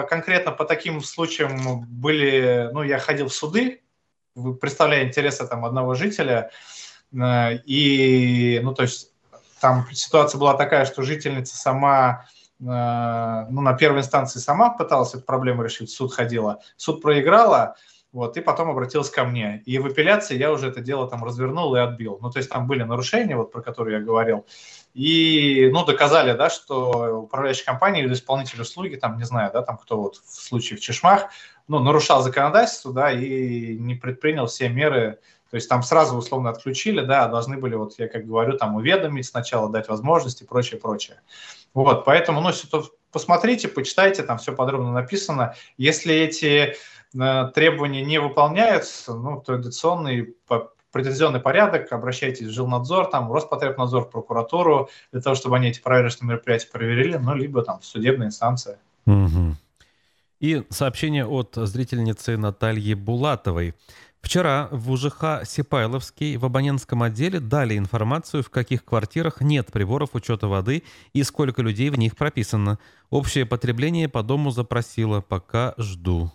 [0.09, 3.83] конкретно по таким случаям были, ну, я ходил в суды,
[4.61, 6.51] представляя интересы там одного жителя,
[7.13, 9.13] э, и, ну, то есть
[9.61, 12.27] там ситуация была такая, что жительница сама,
[12.61, 17.77] э, ну, на первой инстанции сама пыталась эту проблему решить, суд ходила, суд проиграла,
[18.13, 19.63] вот, и потом обратилась ко мне.
[19.67, 22.19] И в апелляции я уже это дело там развернул и отбил.
[22.23, 24.47] Ну, то есть там были нарушения, вот про которые я говорил.
[24.95, 29.77] И, ну, доказали, да, что управляющая компания или исполнитель услуги, там, не знаю, да, там
[29.77, 31.29] кто вот в случае в Чешмах,
[31.69, 35.19] ну, нарушал законодательство, да, и не предпринял все меры,
[35.51, 39.27] то есть там сразу условно отключили, да, должны были, вот я как говорю, там уведомить
[39.27, 41.21] сначала, дать возможности и прочее, прочее.
[41.75, 42.51] Вот, поэтому, ну,
[43.13, 45.55] посмотрите, почитайте, там все подробно написано.
[45.77, 46.77] Если эти
[47.15, 50.35] э, требования не выполняются, ну, традиционный
[50.93, 55.81] претензионный порядок, обращайтесь в жилнадзор, там, в Роспотребнадзор, в прокуратуру, для того, чтобы они эти
[55.81, 58.79] проверочные мероприятия проверили, ну, либо там в судебная инстанция.
[59.07, 59.57] Угу.
[60.41, 63.75] И сообщение от зрительницы Натальи Булатовой.
[64.21, 70.49] Вчера в УЖХ Сипайловский в абонентском отделе дали информацию, в каких квартирах нет приборов учета
[70.49, 70.83] воды
[71.13, 72.79] и сколько людей в них прописано.
[73.11, 76.33] Общее потребление по дому запросила, пока жду.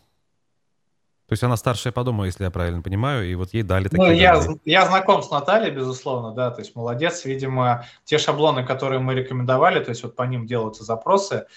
[1.34, 4.06] То есть она старшая по дому, если я правильно понимаю, и вот ей дали такие...
[4.06, 7.26] Ну, я, я знаком с Натальей, безусловно, да, то есть молодец.
[7.26, 11.48] Видимо, те шаблоны, которые мы рекомендовали, то есть вот по ним делаются запросы,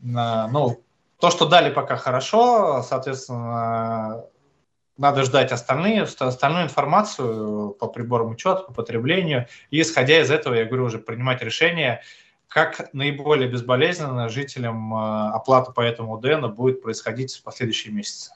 [0.00, 0.82] ну,
[1.18, 4.26] то, что дали пока хорошо, соответственно,
[4.98, 10.66] надо ждать остальные, остальную информацию по приборам учета, по потреблению, и исходя из этого, я
[10.66, 12.02] говорю, уже принимать решение,
[12.48, 18.32] как наиболее безболезненно жителям э, оплата по этому УДН будет происходить в последующие месяцы.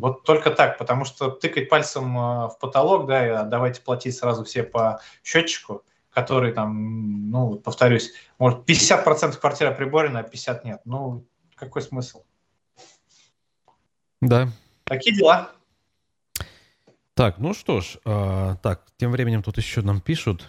[0.00, 4.62] Вот только так, потому что тыкать пальцем э, в потолок, да, давайте платить сразу все
[4.62, 10.80] по счетчику, который там, ну, повторюсь, может, 50% квартир оприборена, а 50% нет.
[10.84, 12.24] Ну, какой смысл?
[14.20, 14.48] Да.
[14.84, 15.50] Такие дела.
[17.14, 20.48] Так, ну что ж, э, так, тем временем тут еще нам пишут.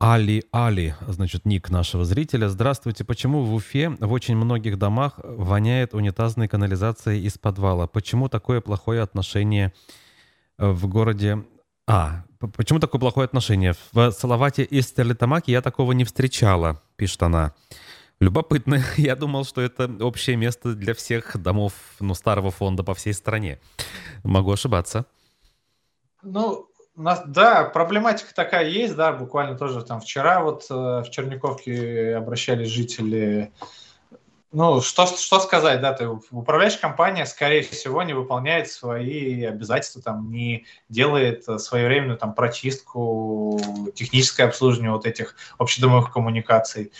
[0.00, 2.48] Э, Али Али, значит, ник нашего зрителя.
[2.48, 3.04] Здравствуйте.
[3.04, 7.86] Почему в Уфе в очень многих домах воняет унитазной канализацией из подвала?
[7.86, 9.72] Почему такое плохое отношение
[10.58, 11.44] в городе...
[11.86, 12.24] А,
[12.56, 13.74] почему такое плохое отношение?
[13.92, 17.54] В Салавате и Стерлитамаке я такого не встречала, пишет она.
[18.20, 18.82] Любопытно.
[18.98, 23.58] Я думал, что это общее место для всех домов ну, старого фонда по всей стране.
[24.22, 25.06] Могу ошибаться.
[26.22, 32.16] Ну, нас, да, проблематика такая есть, да, буквально тоже там вчера вот э, в Черниковке
[32.16, 33.52] обращались жители.
[34.52, 40.30] Ну, что, что сказать, да, ты, управляющая компания, скорее всего, не выполняет свои обязательства, там,
[40.30, 43.60] не делает своевременную там прочистку,
[43.94, 46.90] техническое обслуживание вот этих общедомовых коммуникаций.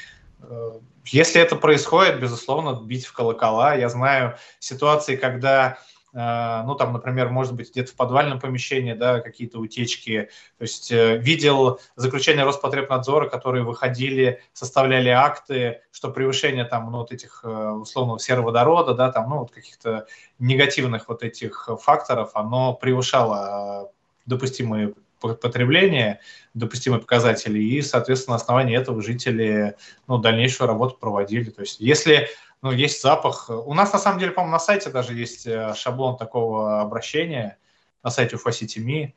[0.42, 0.72] Э,
[1.06, 3.74] если это происходит, безусловно, бить в колокола.
[3.74, 9.20] Я знаю ситуации, когда э, ну, там, например, может быть, где-то в подвальном помещении, да,
[9.20, 10.28] какие-то утечки.
[10.58, 17.12] То есть э, видел заключение Роспотребнадзора, которые выходили, составляли акты, что превышение там, ну, вот
[17.12, 20.06] этих условного сероводорода, да, там, ну, вот каких-то
[20.38, 23.92] негативных вот этих факторов, оно превышало
[24.26, 26.20] допустимые потребления,
[26.54, 29.76] допустимые показатели, и, соответственно, на основании этого жители
[30.08, 31.50] ну, дальнейшую работу проводили.
[31.50, 32.28] То есть если
[32.62, 33.50] ну, есть запах...
[33.50, 37.58] У нас, на самом деле, по-моему, на сайте даже есть э, шаблон такого обращения,
[38.02, 39.12] на сайте UFA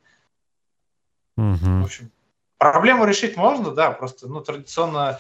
[1.35, 1.81] Угу.
[1.81, 2.11] В общем,
[2.59, 5.19] проблему решить можно, да, просто ну, традиционно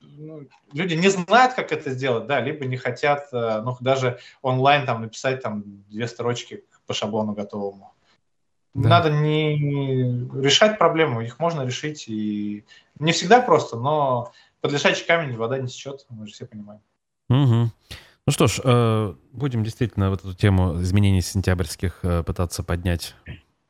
[0.00, 4.86] ну, люди не знают, как это сделать, да, либо не хотят, э, ну, даже онлайн
[4.86, 7.94] там написать там две строчки по шаблону готовому.
[8.74, 8.88] Да.
[8.88, 9.56] Надо не
[10.40, 12.08] решать проблему, их можно решить.
[12.08, 12.64] И
[12.98, 16.80] не всегда просто, но под лежачий камень вода не сечет, мы же все понимаем.
[17.28, 17.70] Угу.
[18.26, 23.14] Ну что ж, э, будем действительно вот эту тему изменений сентябрьских э, пытаться поднять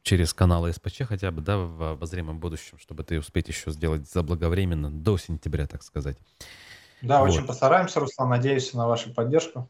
[0.03, 4.91] через каналы СПЧ хотя бы, да, в обозримом будущем, чтобы ты успеть еще сделать заблаговременно,
[4.91, 6.19] до сентября, так сказать.
[7.01, 7.31] Да, вот.
[7.31, 9.69] очень постараемся, Руслан, надеюсь на вашу поддержку.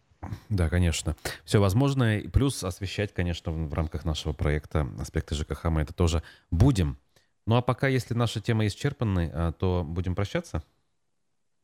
[0.48, 1.16] Да, конечно.
[1.44, 2.20] Все возможное.
[2.20, 6.98] И плюс освещать, конечно, в, рамках нашего проекта аспекты ЖКХ мы это тоже будем.
[7.46, 10.62] Ну а пока, если наша тема исчерпаны, а, то будем прощаться?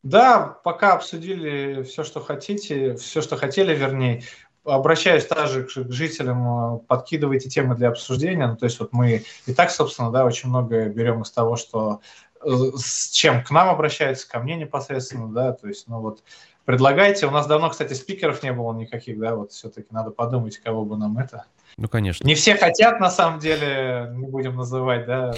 [0.03, 4.23] Да, пока обсудили все, что хотите, все, что хотели, вернее.
[4.65, 8.47] Обращаюсь также к жителям, а, подкидывайте темы для обсуждения.
[8.47, 12.01] Ну, то есть вот мы и так, собственно, да, очень много берем из того, что
[12.45, 16.23] э, с чем к нам обращаются, ко мне непосредственно, да, то есть, ну вот
[16.65, 17.27] предлагайте.
[17.27, 20.99] У нас давно, кстати, спикеров не было никаких, да, вот все-таки надо подумать, кого бы
[20.99, 21.47] нам это.
[21.79, 22.27] Ну, конечно.
[22.27, 25.33] Не все хотят, на самом деле, не будем называть, да.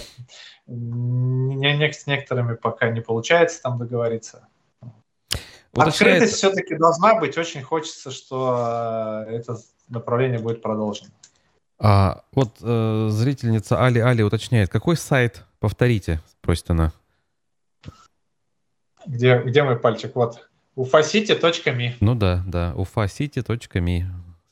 [0.66, 4.48] Некоторыми пока не получается там договориться.
[5.72, 7.38] Вот Открытость все-таки должна быть.
[7.38, 9.56] Очень хочется, что э, это
[9.88, 11.10] направление будет продолжено.
[11.78, 16.92] А, вот э, зрительница Али Али уточняет, какой сайт, повторите, просит она.
[19.06, 20.14] Где, где мой пальчик?
[20.14, 20.48] Вот.
[20.76, 21.92] ufacity.me.
[22.00, 24.04] Ну да, да, ufacity.me.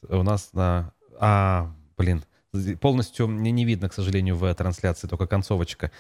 [0.09, 0.93] У нас на...
[1.21, 2.25] А, блин,
[2.81, 5.91] полностью мне не видно, к сожалению, в трансляции, только концовочка.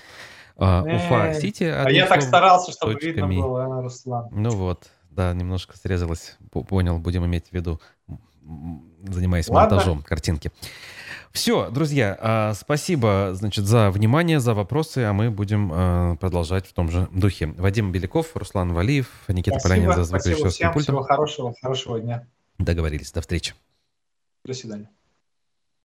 [0.57, 1.65] А, Уфа Сити.
[1.65, 4.29] А я так старался, чтобы видно было, Руслан.
[4.33, 6.37] Ну вот, да, немножко срезалось.
[6.51, 7.81] Понял, будем иметь в виду,
[9.03, 9.77] занимаясь Ладно.
[9.77, 10.51] монтажом картинки.
[11.33, 16.73] Все, друзья, а, спасибо, значит, за внимание, за вопросы, а мы будем а, продолжать в
[16.73, 17.49] том же духе.
[17.49, 20.95] Вадим Беляков, Руслан Валиев, Никита спасибо, Полянин за звукорежиссерским пультом.
[20.95, 22.27] Всего хорошего, хорошего дня.
[22.59, 23.55] Договорились, до встречи.
[24.45, 24.89] До свидания.